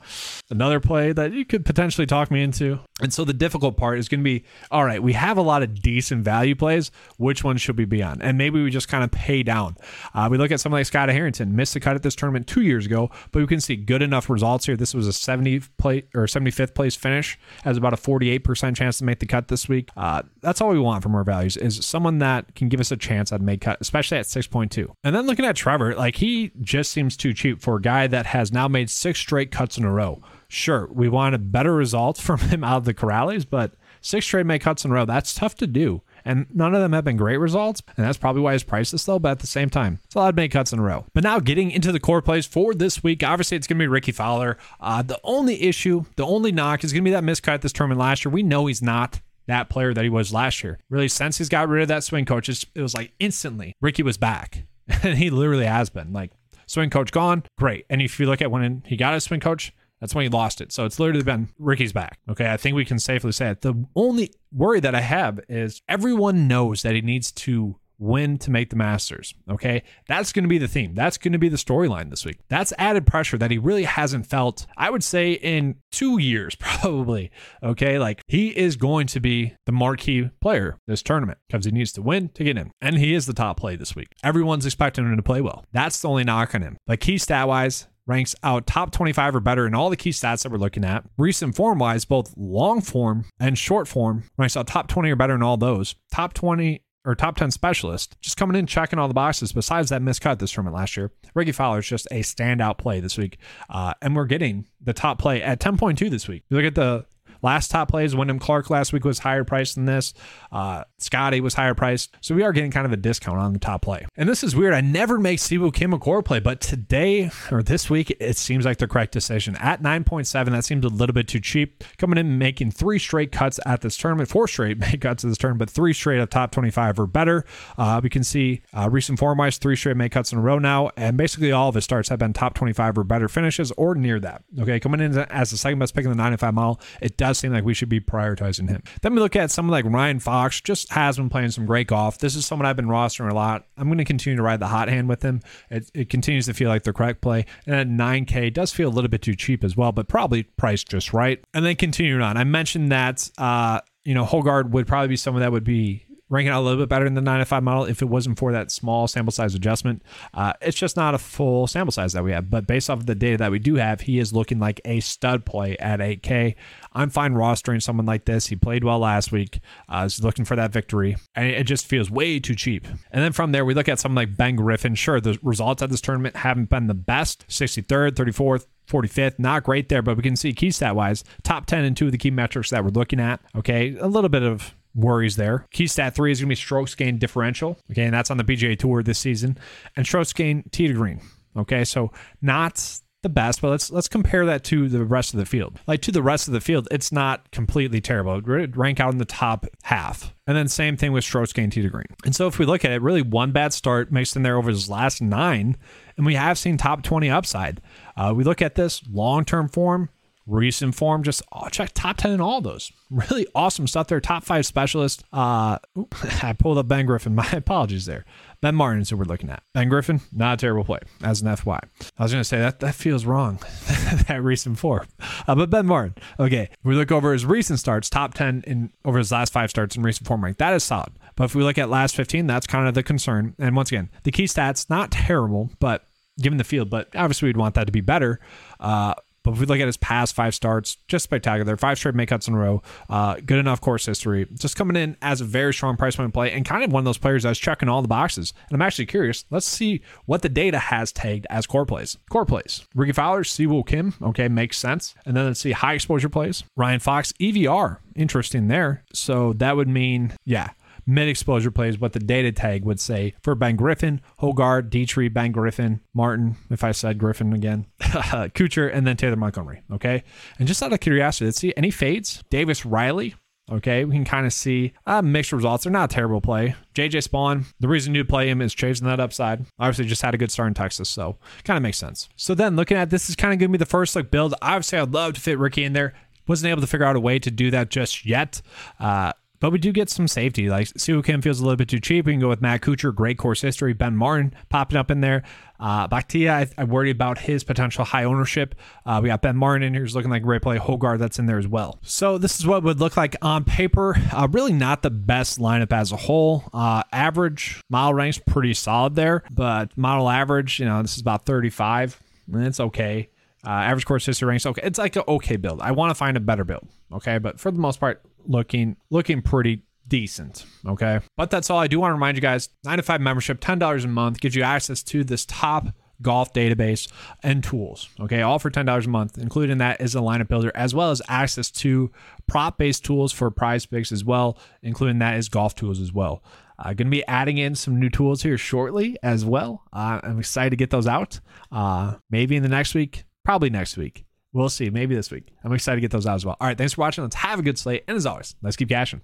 another 0.49 0.79
play 0.79 1.11
that 1.13 1.33
you 1.33 1.45
could 1.45 1.65
potentially 1.65 2.05
talk 2.05 2.29
me 2.29 2.43
into. 2.43 2.79
And 3.03 3.13
so 3.13 3.25
the 3.25 3.33
difficult 3.33 3.77
part 3.77 3.99
is 3.99 4.07
going 4.07 4.21
to 4.21 4.23
be 4.23 4.45
all 4.71 4.85
right, 4.85 5.03
we 5.03 5.13
have 5.13 5.37
a 5.37 5.41
lot 5.41 5.61
of 5.61 5.81
decent 5.81 6.23
value 6.23 6.55
plays. 6.55 6.91
Which 7.17 7.43
one 7.43 7.57
should 7.57 7.77
we 7.77 7.85
be 7.85 8.01
on? 8.01 8.21
And 8.21 8.37
maybe 8.37 8.63
we 8.63 8.69
just 8.69 8.87
kind 8.87 9.03
of 9.03 9.11
pay 9.11 9.43
down. 9.43 9.75
Uh, 10.13 10.27
we 10.31 10.37
look 10.37 10.51
at 10.51 10.59
something 10.59 10.77
like 10.77 10.85
Scott 10.85 11.09
Harrington, 11.09 11.55
missed 11.55 11.73
the 11.73 11.79
cut 11.79 11.95
at 11.95 12.03
this 12.03 12.15
tournament 12.15 12.47
two 12.47 12.61
years 12.61 12.85
ago, 12.85 13.11
but 13.31 13.41
we 13.41 13.47
can 13.47 13.59
see 13.59 13.75
good 13.75 14.01
enough 14.01 14.29
results 14.29 14.65
here. 14.65 14.77
This 14.77 14.93
was 14.93 15.07
a 15.07 15.13
70 15.13 15.61
play 15.77 16.05
or 16.15 16.23
75th 16.25 16.73
place 16.73 16.95
finish, 16.95 17.37
has 17.63 17.77
about 17.77 17.93
a 17.93 17.97
48% 17.97 18.75
chance 18.75 18.97
to 18.99 19.03
make 19.03 19.19
the 19.19 19.25
cut 19.25 19.49
this 19.49 19.67
week. 19.67 19.89
Uh, 19.97 20.23
that's 20.41 20.61
all 20.61 20.69
we 20.69 20.79
want 20.79 21.03
from 21.03 21.13
our 21.15 21.23
values 21.23 21.57
is 21.57 21.85
someone 21.85 22.19
that 22.19 22.55
can 22.55 22.69
give 22.69 22.79
us 22.79 22.91
a 22.91 22.97
chance 22.97 23.31
at 23.31 23.41
make 23.41 23.61
cut, 23.61 23.77
especially 23.81 24.17
at 24.17 24.25
6.2. 24.25 24.87
And 25.03 25.15
then 25.15 25.27
looking 25.27 25.45
at 25.45 25.55
Trevor, 25.55 25.93
like 25.95 26.15
he 26.15 26.51
just 26.61 26.91
seems 26.91 27.17
too 27.17 27.33
cheap 27.33 27.61
for 27.61 27.75
a 27.75 27.81
guy 27.81 28.07
that 28.07 28.27
has 28.27 28.51
now 28.51 28.67
made 28.67 28.89
six 28.89 29.19
straight 29.19 29.51
cuts 29.51 29.77
in 29.77 29.83
a 29.83 29.91
row. 29.91 30.21
Sure, 30.53 30.87
we 30.91 31.09
want 31.09 31.33
a 31.33 31.39
better 31.39 31.73
result 31.73 32.17
from 32.21 32.39
him 32.39 32.63
out 32.63 32.77
of 32.77 32.85
the 32.85 32.93
Corales, 32.93 33.43
but 33.49 33.73
six 34.01 34.25
straight 34.25 34.45
make 34.45 34.61
cuts 34.61 34.85
in 34.85 34.91
a 34.91 34.93
row, 34.93 35.03
that's 35.03 35.33
tough 35.33 35.55
to 35.55 35.65
do. 35.65 36.03
And 36.23 36.45
none 36.53 36.75
of 36.75 36.81
them 36.81 36.93
have 36.93 37.03
been 37.03 37.17
great 37.17 37.37
results. 37.37 37.81
And 37.97 38.05
that's 38.05 38.19
probably 38.19 38.43
why 38.43 38.53
his 38.53 38.63
price 38.63 38.93
is 38.93 39.07
low. 39.07 39.19
But 39.19 39.31
at 39.31 39.39
the 39.39 39.47
same 39.47 39.69
time, 39.69 39.99
it's 40.05 40.15
a 40.15 40.19
lot 40.19 40.29
of 40.29 40.35
make 40.35 40.51
cuts 40.51 40.71
in 40.71 40.79
a 40.79 40.83
row. 40.83 41.05
But 41.13 41.23
now 41.23 41.39
getting 41.39 41.71
into 41.71 41.91
the 41.91 41.99
core 41.99 42.21
plays 42.21 42.45
for 42.45 42.73
this 42.73 43.03
week, 43.03 43.23
obviously 43.23 43.57
it's 43.57 43.67
going 43.67 43.77
to 43.77 43.83
be 43.83 43.87
Rickie 43.87 44.13
Fowler. 44.13 44.57
Uh, 44.79 45.01
the 45.01 45.19
only 45.23 45.63
issue, 45.63 46.05
the 46.15 46.25
only 46.25 46.51
knock 46.51 46.83
is 46.83 46.93
going 46.93 47.03
to 47.03 47.07
be 47.07 47.11
that 47.11 47.23
miscut 47.23 47.61
this 47.61 47.73
tournament 47.73 47.99
last 47.99 48.23
year. 48.23 48.31
We 48.31 48.43
know 48.43 48.67
he's 48.67 48.81
not 48.81 49.19
that 49.47 49.69
player 49.69 49.93
that 49.93 50.03
he 50.03 50.09
was 50.09 50.31
last 50.31 50.63
year. 50.63 50.79
Really, 50.89 51.09
since 51.09 51.39
he's 51.39 51.49
got 51.49 51.67
rid 51.67 51.81
of 51.81 51.87
that 51.89 52.05
swing 52.05 52.25
coach, 52.25 52.47
it 52.47 52.81
was 52.81 52.93
like 52.93 53.11
instantly 53.19 53.73
Rickie 53.81 54.03
was 54.03 54.17
back. 54.17 54.65
And 55.01 55.17
he 55.17 55.29
literally 55.29 55.65
has 55.65 55.89
been. 55.89 56.13
Like, 56.13 56.31
swing 56.67 56.89
coach 56.89 57.11
gone, 57.11 57.43
great. 57.57 57.85
And 57.89 58.01
if 58.01 58.19
you 58.19 58.27
look 58.27 58.41
at 58.41 58.51
when 58.51 58.83
he 58.85 58.95
got 58.95 59.13
his 59.13 59.23
swing 59.23 59.39
coach, 59.39 59.73
that's 60.03 60.13
when 60.13 60.23
he 60.23 60.29
lost 60.29 60.59
it. 60.59 60.73
So 60.73 60.83
it's 60.83 60.99
literally 60.99 61.23
been 61.23 61.47
Rickie's 61.57 61.93
back. 61.93 62.19
Okay. 62.27 62.51
I 62.51 62.57
think 62.57 62.75
we 62.75 62.83
can 62.83 62.99
safely 62.99 63.31
say 63.31 63.51
it. 63.51 63.61
The 63.61 63.87
only 63.95 64.31
worry 64.51 64.81
that 64.81 64.93
I 64.93 64.99
have 64.99 65.39
is 65.47 65.81
everyone 65.87 66.45
knows 66.45 66.81
that 66.81 66.93
he 66.93 66.99
needs 66.99 67.31
to 67.31 67.79
win 67.99 68.37
to 68.39 68.51
make 68.51 68.69
the 68.69 68.75
Masters. 68.75 69.33
Okay. 69.49 69.81
That's 70.09 70.33
going 70.33 70.43
to 70.43 70.49
be 70.49 70.57
the 70.57 70.67
theme. 70.67 70.93
That's 70.93 71.17
going 71.17 71.31
to 71.31 71.37
be 71.39 71.47
the 71.47 71.55
storyline 71.55 72.09
this 72.09 72.25
week. 72.25 72.39
That's 72.49 72.73
added 72.77 73.07
pressure 73.07 73.37
that 73.37 73.49
he 73.49 73.57
really 73.57 73.85
hasn't 73.85 74.25
felt, 74.27 74.67
I 74.75 74.89
would 74.89 75.05
say, 75.05 75.31
in 75.31 75.75
two 75.93 76.17
years, 76.17 76.55
probably. 76.59 77.31
Okay. 77.63 77.97
Like 77.97 78.23
he 78.27 78.49
is 78.49 78.75
going 78.75 79.07
to 79.07 79.21
be 79.21 79.55
the 79.65 79.71
marquee 79.71 80.31
player 80.41 80.79
this 80.85 81.01
tournament 81.01 81.37
because 81.47 81.63
he 81.63 81.71
needs 81.71 81.93
to 81.93 82.01
win 82.01 82.27
to 82.33 82.43
get 82.43 82.57
in. 82.57 82.71
And 82.81 82.97
he 82.97 83.13
is 83.13 83.25
the 83.25 83.33
top 83.33 83.57
play 83.57 83.77
this 83.77 83.95
week. 83.95 84.09
Everyone's 84.21 84.65
expecting 84.65 85.05
him 85.05 85.15
to 85.15 85.23
play 85.23 85.39
well. 85.39 85.63
That's 85.71 86.01
the 86.01 86.09
only 86.09 86.25
knock 86.25 86.53
on 86.53 86.61
him. 86.61 86.75
But 86.85 86.99
key 86.99 87.17
stat 87.17 87.47
wise, 87.47 87.87
ranks 88.05 88.35
out 88.43 88.67
top 88.67 88.91
25 88.91 89.35
or 89.35 89.39
better 89.39 89.65
in 89.65 89.73
all 89.73 89.89
the 89.89 89.97
key 89.97 90.09
stats 90.11 90.43
that 90.43 90.51
we're 90.51 90.57
looking 90.57 90.85
at. 90.85 91.05
Recent 91.17 91.55
form 91.55 91.79
wise, 91.79 92.05
both 92.05 92.33
long 92.37 92.81
form 92.81 93.25
and 93.39 93.57
short 93.57 93.87
form 93.87 94.23
ranks 94.37 94.57
out 94.57 94.67
top 94.67 94.87
20 94.87 95.11
or 95.11 95.15
better 95.15 95.35
in 95.35 95.43
all 95.43 95.57
those. 95.57 95.95
Top 96.11 96.33
20 96.33 96.83
or 97.05 97.15
top 97.15 97.35
10 97.35 97.51
specialist, 97.51 98.15
just 98.21 98.37
coming 98.37 98.55
in 98.55 98.65
checking 98.65 98.97
all 98.97 99.07
the 99.07 99.13
boxes 99.13 99.51
besides 99.51 99.89
that 99.89 100.01
miscut 100.01 100.39
this 100.39 100.51
tournament 100.51 100.77
last 100.77 100.95
year. 100.95 101.11
Rickie 101.33 101.51
Fowler 101.51 101.79
is 101.79 101.87
just 101.87 102.07
a 102.11 102.21
standout 102.21 102.77
play 102.77 102.99
this 102.99 103.17
week. 103.17 103.37
Uh, 103.69 103.93
and 104.01 104.15
we're 104.15 104.25
getting 104.25 104.67
the 104.81 104.93
top 104.93 105.19
play 105.19 105.41
at 105.41 105.59
10.2 105.59 106.09
this 106.09 106.27
week. 106.27 106.43
You 106.49 106.57
look 106.57 106.65
at 106.65 106.75
the 106.75 107.05
Last 107.43 107.71
top 107.71 107.89
plays, 107.89 108.15
Wyndham 108.15 108.39
Clark 108.39 108.69
last 108.69 108.93
week 108.93 109.03
was 109.03 109.19
higher 109.19 109.43
priced 109.43 109.75
than 109.75 109.83
this. 109.83 110.13
Uh, 110.49 110.85
Scotty 110.97 111.41
was 111.41 111.55
higher 111.55 111.73
priced. 111.73 112.15
So 112.21 112.33
we 112.33 112.41
are 112.41 112.53
getting 112.53 112.71
kind 112.71 112.85
of 112.85 112.93
a 112.93 112.97
discount 112.97 113.37
on 113.37 113.51
the 113.51 113.59
top 113.59 113.81
play. 113.81 114.05
And 114.15 114.29
this 114.29 114.43
is 114.43 114.55
weird. 114.55 114.73
I 114.73 114.79
never 114.79 115.19
make 115.19 115.39
Si 115.39 115.57
Woo 115.57 115.69
Kim 115.69 115.91
a 115.91 115.99
core 115.99 116.23
play, 116.23 116.39
but 116.39 116.61
today 116.61 117.29
or 117.51 117.61
this 117.61 117.89
week, 117.89 118.15
it 118.21 118.37
seems 118.37 118.63
like 118.63 118.77
the 118.77 118.87
correct 118.87 119.11
decision. 119.11 119.57
At 119.57 119.83
9.7, 119.83 120.51
that 120.51 120.63
seems 120.63 120.85
a 120.85 120.87
little 120.87 121.13
bit 121.13 121.27
too 121.27 121.41
cheap. 121.41 121.83
Coming 121.97 122.17
in 122.17 122.37
making 122.37 122.71
three 122.71 122.97
straight 122.97 123.33
cuts 123.33 123.59
at 123.65 123.81
this 123.81 123.97
tournament, 123.97 124.29
four 124.29 124.47
straight 124.47 124.77
make 124.79 125.01
cuts 125.01 125.25
at 125.25 125.27
this 125.29 125.37
tournament, 125.37 125.59
but 125.59 125.69
three 125.69 125.91
straight 125.91 126.19
of 126.19 126.29
top 126.29 126.51
25 126.51 126.97
or 126.97 127.07
better. 127.07 127.43
Uh, 127.77 127.99
we 128.01 128.09
can 128.09 128.23
see 128.23 128.61
uh, 128.73 128.87
recent 128.89 129.19
form 129.19 129.37
wise, 129.37 129.57
three 129.57 129.75
straight 129.75 129.97
make 129.97 130.13
cuts 130.13 130.31
in 130.31 130.37
a 130.37 130.41
row 130.41 130.59
now. 130.59 130.91
And 130.95 131.17
basically 131.17 131.51
all 131.51 131.67
of 131.67 131.75
his 131.75 131.83
starts 131.83 132.07
have 132.07 132.19
been 132.19 132.31
top 132.31 132.53
25 132.53 132.99
or 132.99 133.03
better 133.03 133.27
finishes 133.27 133.71
or 133.73 133.95
near 133.95 134.21
that. 134.21 134.43
Okay. 134.57 134.79
Coming 134.79 135.01
in 135.01 135.17
as 135.17 135.51
the 135.51 135.57
second 135.57 135.79
best 135.79 135.93
pick 135.93 136.05
in 136.05 136.09
the 136.09 136.15
95 136.15 136.53
mile, 136.53 136.79
it 137.01 137.17
does 137.17 137.32
seem 137.33 137.53
like 137.53 137.63
we 137.63 137.73
should 137.73 137.89
be 137.89 137.99
prioritizing 137.99 138.69
him. 138.69 138.83
Then 139.01 139.13
we 139.13 139.21
look 139.21 139.35
at 139.35 139.51
someone 139.51 139.71
like 139.71 139.85
Ryan 139.91 140.19
Fox, 140.19 140.61
just 140.61 140.91
has 140.91 141.17
been 141.17 141.29
playing 141.29 141.51
some 141.51 141.65
great 141.65 141.87
golf. 141.87 142.17
This 142.17 142.35
is 142.35 142.45
someone 142.45 142.65
I've 142.65 142.75
been 142.75 142.87
rostering 142.87 143.31
a 143.31 143.35
lot. 143.35 143.65
I'm 143.77 143.87
going 143.87 143.97
to 143.97 144.05
continue 144.05 144.37
to 144.37 144.43
ride 144.43 144.59
the 144.59 144.67
hot 144.67 144.89
hand 144.89 145.09
with 145.09 145.21
him. 145.21 145.41
It, 145.69 145.89
it 145.93 146.09
continues 146.09 146.45
to 146.45 146.53
feel 146.53 146.69
like 146.69 146.83
the 146.83 146.93
correct 146.93 147.21
play. 147.21 147.45
And 147.65 147.75
at 147.75 147.87
9K, 147.87 148.53
does 148.53 148.71
feel 148.71 148.89
a 148.89 148.91
little 148.91 149.09
bit 149.09 149.21
too 149.21 149.35
cheap 149.35 149.63
as 149.63 149.75
well, 149.75 149.91
but 149.91 150.07
probably 150.07 150.43
priced 150.43 150.89
just 150.89 151.13
right. 151.13 151.43
And 151.53 151.65
then 151.65 151.75
continuing 151.75 152.21
on, 152.21 152.37
I 152.37 152.43
mentioned 152.43 152.91
that, 152.91 153.29
uh, 153.37 153.81
you 154.03 154.13
know, 154.13 154.25
Hojgaard 154.25 154.71
would 154.71 154.87
probably 154.87 155.09
be 155.09 155.17
someone 155.17 155.41
that 155.41 155.51
would 155.51 155.63
be 155.63 156.05
ranking 156.33 156.51
out 156.51 156.61
a 156.61 156.63
little 156.63 156.81
bit 156.81 156.89
better 156.89 157.05
than 157.05 157.13
the 157.13 157.21
95 157.21 157.63
model 157.63 157.85
if 157.85 158.01
it 158.01 158.05
wasn't 158.05 158.37
for 158.37 158.51
that 158.51 158.71
small 158.71 159.07
sample 159.07 159.31
size 159.31 159.55
adjustment. 159.55 160.01
Uh, 160.33 160.53
it's 160.61 160.77
just 160.77 160.97
not 160.97 161.13
a 161.13 161.17
full 161.17 161.67
sample 161.67 161.91
size 161.91 162.13
that 162.13 162.23
we 162.23 162.31
have, 162.31 162.49
but 162.49 162.67
based 162.67 162.89
off 162.89 162.99
of 162.99 163.05
the 163.05 163.15
data 163.15 163.37
that 163.37 163.51
we 163.51 163.59
do 163.59 163.75
have, 163.75 164.01
he 164.01 164.19
is 164.19 164.33
looking 164.33 164.59
like 164.59 164.81
a 164.85 164.99
stud 164.99 165.45
play 165.45 165.77
at 165.77 165.99
8K. 165.99 166.55
I'm 166.93 167.09
fine 167.09 167.33
rostering 167.33 167.81
someone 167.81 168.05
like 168.05 168.25
this. 168.25 168.47
He 168.47 168.55
played 168.55 168.83
well 168.83 168.99
last 168.99 169.31
week. 169.31 169.59
Uh, 169.87 170.03
he's 170.03 170.23
looking 170.23 170.45
for 170.45 170.55
that 170.55 170.71
victory, 170.71 171.15
and 171.35 171.47
it 171.47 171.63
just 171.65 171.85
feels 171.85 172.09
way 172.09 172.39
too 172.39 172.55
cheap. 172.55 172.87
And 173.11 173.23
then 173.23 173.31
from 173.31 173.51
there, 173.51 173.65
we 173.65 173.73
look 173.73 173.89
at 173.89 173.99
someone 173.99 174.15
like 174.15 174.37
Ben 174.37 174.55
Griffin. 174.55 174.95
Sure, 174.95 175.21
the 175.21 175.37
results 175.41 175.81
at 175.81 175.89
this 175.89 176.01
tournament 176.01 176.37
haven't 176.37 176.69
been 176.69 176.87
the 176.87 176.93
best 176.93 177.47
63rd, 177.47 178.11
34th, 178.11 178.65
45th. 178.87 179.39
Not 179.39 179.63
great 179.63 179.89
there, 179.89 180.01
but 180.01 180.17
we 180.17 180.23
can 180.23 180.35
see 180.35 180.53
key 180.53 180.71
stat 180.71 180.95
wise, 180.95 181.23
top 181.43 181.65
10 181.65 181.83
in 181.83 181.95
two 181.95 182.07
of 182.07 182.11
the 182.11 182.17
key 182.17 182.31
metrics 182.31 182.69
that 182.69 182.83
we're 182.83 182.91
looking 182.91 183.19
at. 183.19 183.39
Okay, 183.55 183.95
a 183.97 184.07
little 184.07 184.29
bit 184.29 184.43
of 184.43 184.73
worries 184.95 185.35
there. 185.35 185.65
Key 185.71 185.87
stat 185.87 186.15
three 186.15 186.31
is 186.31 186.39
going 186.39 186.47
to 186.47 186.51
be 186.51 186.55
strokes 186.55 186.95
gain 186.95 187.17
differential. 187.17 187.77
Okay, 187.91 188.03
and 188.03 188.13
that's 188.13 188.31
on 188.31 188.37
the 188.37 188.43
PGA 188.43 188.77
Tour 188.77 189.03
this 189.03 189.19
season, 189.19 189.57
and 189.95 190.05
strokes 190.05 190.33
gain 190.33 190.63
tee 190.71 190.87
to 190.87 190.93
green. 190.93 191.21
Okay, 191.55 191.83
so 191.83 192.11
not 192.41 192.99
the 193.23 193.29
best, 193.29 193.61
but 193.61 193.69
let's 193.69 193.89
let's 193.89 194.07
compare 194.07 194.45
that 194.45 194.63
to 194.65 194.87
the 194.87 195.03
rest 195.03 195.33
of 195.33 195.39
the 195.39 195.45
field. 195.45 195.79
Like 195.87 196.01
to 196.01 196.11
the 196.11 196.21
rest 196.21 196.47
of 196.47 196.53
the 196.53 196.61
field, 196.61 196.87
it's 196.91 197.11
not 197.11 197.49
completely 197.51 198.01
terrible. 198.01 198.37
It 198.37 198.77
rank 198.77 198.99
out 198.99 199.13
in 199.13 199.17
the 199.17 199.25
top 199.25 199.65
half. 199.83 200.33
And 200.45 200.55
then 200.55 200.67
same 200.67 200.97
thing 200.97 201.13
with 201.13 201.23
strokes 201.23 201.53
gained 201.53 201.71
tee 201.71 201.81
to 201.81 201.89
green. 201.89 202.05
And 202.25 202.35
so 202.35 202.47
if 202.47 202.59
we 202.59 202.65
look 202.65 202.83
at 202.83 202.91
it, 202.91 203.01
really 203.01 203.21
one 203.21 203.51
bad 203.51 203.73
start 203.73 204.11
makes 204.11 204.35
in 204.35 204.43
there 204.43 204.57
over 204.57 204.69
his 204.69 204.89
last 204.89 205.21
nine, 205.21 205.77
and 206.17 206.25
we 206.25 206.35
have 206.35 206.57
seen 206.57 206.77
top 206.77 207.01
20 207.01 207.29
upside. 207.29 207.81
Uh, 208.15 208.33
we 208.35 208.43
look 208.43 208.61
at 208.61 208.75
this 208.75 209.01
long 209.09 209.45
term 209.45 209.69
form, 209.69 210.09
recent 210.45 210.95
form, 210.95 211.23
just 211.23 211.41
oh, 211.51 211.69
check 211.69 211.91
top 211.93 212.17
10 212.17 212.31
in 212.31 212.41
all 212.41 212.61
those. 212.61 212.91
Really 213.09 213.47
awesome 213.55 213.87
stuff 213.87 214.07
there. 214.07 214.19
Top 214.19 214.43
five 214.43 214.65
specialist. 214.65 215.23
Uh, 215.31 215.79
I 216.43 216.53
pulled 216.53 216.77
up 216.77 216.87
Ben 216.87 217.05
Griffin. 217.05 217.35
My 217.43 217.49
apologies 217.51 218.05
there. 218.05 218.25
Ben 218.61 218.75
Martin 218.75 219.01
is 219.01 219.09
who 219.09 219.17
we're 219.17 219.25
looking 219.25 219.49
at. 219.49 219.61
Ben 219.73 219.89
Griffin, 219.89 220.21
not 220.31 220.53
a 220.53 220.57
terrible 220.57 220.85
play 220.85 220.99
as 221.21 221.41
an 221.41 221.53
FY. 221.55 221.79
I 222.17 222.23
was 222.23 222.31
going 222.31 222.41
to 222.41 222.47
say 222.47 222.59
that 222.59 222.79
that 222.79 222.95
feels 222.95 223.25
wrong, 223.25 223.59
that 224.27 224.41
recent 224.41 224.79
form. 224.79 225.05
Uh, 225.47 225.55
but 225.55 225.69
Ben 225.69 225.85
Martin, 225.85 226.15
okay. 226.39 226.69
We 226.83 226.95
look 226.95 227.11
over 227.11 227.33
his 227.33 227.45
recent 227.45 227.79
starts, 227.79 228.09
top 228.09 228.33
10 228.33 228.63
in 228.65 228.91
over 229.03 229.17
his 229.17 229.31
last 229.31 229.51
five 229.51 229.69
starts 229.69 229.95
in 229.95 230.03
recent 230.03 230.27
form 230.27 230.43
rank. 230.43 230.57
That 230.57 230.73
is 230.73 230.83
solid. 230.83 231.11
But 231.35 231.45
if 231.45 231.55
we 231.55 231.63
look 231.63 231.77
at 231.77 231.89
last 231.89 232.15
15, 232.15 232.47
that's 232.47 232.67
kind 232.67 232.87
of 232.87 232.93
the 232.93 233.03
concern. 233.03 233.55
And 233.59 233.75
once 233.75 233.91
again, 233.91 234.09
the 234.23 234.31
key 234.31 234.45
stats, 234.45 234.89
not 234.89 235.11
terrible, 235.11 235.71
but 235.79 236.05
given 236.39 236.57
the 236.57 236.63
field, 236.63 236.89
but 236.89 237.09
obviously 237.15 237.47
we'd 237.47 237.57
want 237.57 237.75
that 237.75 237.85
to 237.85 237.91
be 237.91 238.01
better. 238.01 238.39
Uh, 238.79 239.13
but 239.43 239.51
if 239.51 239.59
we 239.59 239.65
look 239.65 239.79
at 239.79 239.85
his 239.85 239.97
past 239.97 240.33
five 240.35 240.55
starts, 240.55 240.97
just 241.07 241.23
spectacular. 241.23 241.77
Five 241.77 241.97
straight 241.97 242.15
make 242.15 242.29
cuts 242.29 242.47
in 242.47 242.53
a 242.53 242.57
row. 242.57 242.81
Uh, 243.09 243.35
good 243.45 243.59
enough 243.59 243.81
course 243.81 244.05
history. 244.05 244.47
Just 244.53 244.75
coming 244.75 244.95
in 244.95 245.17
as 245.21 245.41
a 245.41 245.45
very 245.45 245.73
strong 245.73 245.97
price 245.97 246.15
point 246.15 246.33
play 246.33 246.51
and 246.51 246.65
kind 246.65 246.83
of 246.83 246.91
one 246.91 247.01
of 247.01 247.05
those 247.05 247.17
players 247.17 247.43
that's 247.43 247.59
checking 247.59 247.89
all 247.89 248.01
the 248.01 248.07
boxes. 248.07 248.53
And 248.69 248.75
I'm 248.75 248.81
actually 248.81 249.05
curious. 249.05 249.45
Let's 249.49 249.65
see 249.65 250.01
what 250.25 250.41
the 250.41 250.49
data 250.49 250.79
has 250.79 251.11
tagged 251.11 251.45
as 251.49 251.67
core 251.67 251.85
plays. 251.85 252.17
Core 252.29 252.45
plays. 252.45 252.87
Rickie 252.95 253.11
Fowler, 253.11 253.43
Si 253.43 253.67
Woo 253.67 253.83
Kim. 253.83 254.13
Okay, 254.21 254.47
makes 254.47 254.77
sense. 254.77 255.13
And 255.25 255.35
then 255.35 255.45
let's 255.45 255.59
see 255.59 255.71
high 255.71 255.93
exposure 255.93 256.29
plays. 256.29 256.63
Ryan 256.77 256.99
Fox, 256.99 257.33
EVR. 257.33 257.97
Interesting 258.15 258.67
there. 258.67 259.03
So 259.13 259.53
that 259.53 259.75
would 259.75 259.87
mean, 259.87 260.33
yeah, 260.45 260.69
mid 261.05 261.27
exposure 261.27 261.71
plays, 261.71 261.99
what 261.99 262.13
the 262.13 262.19
data 262.19 262.51
tag 262.51 262.83
would 262.85 262.99
say 262.99 263.35
for 263.41 263.55
Ben 263.55 263.75
Griffin, 263.75 264.21
Hojgaard, 264.41 264.89
Dietrich, 264.89 265.33
Ben 265.33 265.51
Griffin, 265.51 266.01
Martin, 266.13 266.55
if 266.69 266.83
I 266.83 266.91
said 266.91 267.17
Griffin 267.17 267.53
again, 267.53 267.85
Kuchar, 267.99 268.93
and 268.93 269.05
then 269.05 269.17
Taylor 269.17 269.35
Montgomery. 269.35 269.83
Okay. 269.91 270.23
And 270.59 270.67
just 270.67 270.81
out 270.83 270.93
of 270.93 270.99
curiosity, 270.99 271.45
let's 271.45 271.59
see 271.59 271.73
any 271.77 271.91
fades. 271.91 272.43
Davis 272.49 272.85
Riley. 272.85 273.35
Okay, 273.71 274.03
we 274.03 274.13
can 274.13 274.25
kind 274.25 274.45
of 274.45 274.51
see 274.51 274.91
uh, 275.07 275.21
mixed 275.21 275.53
results. 275.53 275.85
They're 275.85 275.93
not 275.93 276.11
a 276.11 276.13
terrible 276.13 276.41
play. 276.41 276.75
JJ 276.95 277.27
Spaun, 277.27 277.63
the 277.79 277.87
reason 277.87 278.13
you 278.13 278.25
play 278.25 278.49
him 278.49 278.61
is 278.61 278.73
chasing 278.73 279.07
that 279.07 279.21
upside. 279.21 279.65
Obviously, 279.79 280.05
just 280.05 280.21
had 280.21 280.33
a 280.33 280.37
good 280.37 280.51
start 280.51 280.67
in 280.67 280.73
Texas, 280.73 281.07
so 281.07 281.37
kind 281.63 281.77
of 281.77 281.83
makes 281.83 281.97
sense. 281.97 282.27
So 282.35 282.53
then, 282.55 282.75
looking 282.75 282.97
at 282.97 283.09
this 283.09 283.29
is 283.29 283.37
kind 283.37 283.53
of 283.53 283.59
to 283.59 283.69
be 283.69 283.77
the 283.77 283.85
first 283.85 284.17
like 284.17 284.29
build. 284.29 284.53
Obviously, 284.61 284.99
I'd 284.99 285.13
love 285.13 285.35
to 285.35 285.39
fit 285.39 285.57
Rickie 285.57 285.85
in 285.85 285.93
there. 285.93 286.13
Wasn't 286.45 286.69
able 286.69 286.81
to 286.81 286.87
figure 286.87 287.05
out 287.05 287.15
a 287.15 287.21
way 287.21 287.39
to 287.39 287.49
do 287.49 287.71
that 287.71 287.89
just 287.89 288.25
yet. 288.25 288.61
Uh, 288.99 289.31
but 289.63 289.71
we 289.71 289.77
do 289.77 289.93
get 289.93 290.09
some 290.09 290.27
safety. 290.27 290.67
Like 290.67 290.89
Si 290.97 291.13
Woo 291.13 291.21
Kim 291.21 291.41
feels 291.41 291.61
a 291.61 291.63
little 291.63 291.77
bit 291.77 291.87
too 291.87 292.01
cheap. 292.01 292.25
We 292.25 292.33
can 292.33 292.41
go 292.41 292.49
with 292.49 292.61
Matt 292.61 292.81
Kuchar, 292.81 293.15
great 293.15 293.37
course 293.37 293.61
history. 293.61 293.93
Ben 293.93 294.13
Martin 294.13 294.53
popping 294.67 294.97
up 294.97 295.09
in 295.09 295.21
there. 295.21 295.41
Uh, 295.79 296.05
Bhatia, 296.05 296.49
I, 296.49 296.67
I 296.77 296.83
worry 296.83 297.11
about 297.11 297.37
his 297.37 297.63
potential 297.63 298.03
high 298.03 298.25
ownership. 298.25 298.75
Uh, 299.05 299.21
we 299.23 299.29
got 299.29 299.41
Ben 299.41 299.55
Martin 299.55 299.83
in 299.83 299.93
here 299.93 300.01
who's 300.01 300.15
looking 300.15 300.31
like 300.31 300.41
a 300.41 300.43
great 300.43 300.63
play. 300.63 300.77
Hojgaard 300.77 301.19
that's 301.19 301.39
in 301.39 301.45
there 301.45 301.59
as 301.59 301.67
well. 301.67 301.97
So 302.01 302.37
this 302.37 302.59
is 302.59 302.67
what 302.67 302.83
would 302.83 302.99
look 302.99 303.15
like 303.15 303.37
on 303.41 303.63
paper. 303.63 304.17
Uh, 304.33 304.49
really 304.51 304.73
not 304.73 305.01
the 305.01 305.09
best 305.09 305.59
lineup 305.59 305.93
as 305.93 306.11
a 306.11 306.17
whole. 306.17 306.65
Uh, 306.73 307.03
average 307.13 307.81
model 307.89 308.15
ranks 308.15 308.39
pretty 308.45 308.73
solid 308.73 309.15
there, 309.15 309.43
but 309.49 309.97
model 309.97 310.29
average, 310.29 310.77
you 310.81 310.85
know, 310.85 311.01
this 311.01 311.15
is 311.15 311.21
about 311.21 311.45
35. 311.45 312.21
And 312.51 312.67
it's 312.67 312.81
okay. 312.81 313.29
Uh, 313.65 313.69
average 313.69 314.05
course 314.05 314.25
history 314.25 314.49
ranks 314.49 314.65
okay. 314.65 314.81
It's 314.83 314.99
like 314.99 315.15
an 315.15 315.23
okay 315.25 315.55
build. 315.55 315.79
I 315.79 315.91
want 315.91 316.09
to 316.09 316.15
find 316.15 316.35
a 316.35 316.41
better 316.41 316.65
build. 316.65 316.85
Okay, 317.13 317.37
but 317.37 317.61
for 317.61 317.71
the 317.71 317.79
most 317.79 317.99
part, 317.99 318.21
looking 318.45 318.97
looking 319.09 319.41
pretty 319.41 319.83
decent. 320.07 320.65
Okay, 320.85 321.19
but 321.37 321.49
that's 321.49 321.69
all. 321.69 321.79
I 321.79 321.87
do 321.87 321.99
want 321.99 322.11
to 322.11 322.15
remind 322.15 322.37
you 322.37 322.41
guys: 322.41 322.69
nine 322.83 322.97
to 322.97 323.03
five 323.03 323.21
membership, 323.21 323.59
ten 323.59 323.79
dollars 323.79 324.05
a 324.05 324.07
month 324.07 324.39
gives 324.39 324.55
you 324.55 324.63
access 324.63 325.03
to 325.03 325.23
this 325.23 325.45
top 325.45 325.87
golf 326.21 326.53
database 326.53 327.11
and 327.41 327.63
tools. 327.63 328.09
Okay, 328.19 328.41
all 328.41 328.59
for 328.59 328.69
ten 328.69 328.85
dollars 328.85 329.05
a 329.05 329.09
month. 329.09 329.37
Including 329.37 329.79
that 329.79 330.01
is 330.01 330.15
a 330.15 330.19
lineup 330.19 330.47
builder 330.47 330.71
as 330.75 330.95
well 330.95 331.11
as 331.11 331.21
access 331.27 331.69
to 331.71 332.11
prop 332.47 332.77
based 332.77 333.03
tools 333.05 333.31
for 333.31 333.49
Prize 333.51 333.85
Picks 333.85 334.11
as 334.11 334.23
well. 334.23 334.57
Including 334.81 335.19
that 335.19 335.37
is 335.37 335.49
golf 335.49 335.75
tools 335.75 335.99
as 335.99 336.13
well. 336.13 336.43
Uh, 336.79 336.85
going 336.85 337.07
to 337.07 337.11
be 337.11 337.25
adding 337.27 337.59
in 337.59 337.75
some 337.75 337.99
new 337.99 338.09
tools 338.09 338.41
here 338.41 338.57
shortly 338.57 339.15
as 339.21 339.45
well. 339.45 339.83
Uh, 339.93 340.19
I'm 340.23 340.39
excited 340.39 340.71
to 340.71 340.75
get 340.75 340.89
those 340.89 341.07
out. 341.07 341.39
Uh, 341.71 342.15
maybe 342.31 342.55
in 342.55 342.63
the 342.63 342.69
next 342.69 342.95
week, 342.95 343.25
probably 343.45 343.69
next 343.69 343.95
week. 343.95 344.25
We'll 344.53 344.69
see. 344.69 344.89
Maybe 344.89 345.15
this 345.15 345.31
week. 345.31 345.47
I'm 345.63 345.73
excited 345.73 345.97
to 345.97 346.01
get 346.01 346.11
those 346.11 346.25
out 346.25 346.35
as 346.35 346.45
well. 346.45 346.55
All 346.61 346.67
right. 346.67 346.77
Thanks 346.77 346.93
for 346.93 347.01
watching. 347.01 347.23
Let's 347.23 347.35
have 347.35 347.59
a 347.59 347.63
good 347.63 347.77
slate. 347.77 348.03
And 348.07 348.15
as 348.15 348.25
always, 348.25 348.55
let's 348.61 348.75
keep 348.75 348.89
cashing. 348.89 349.21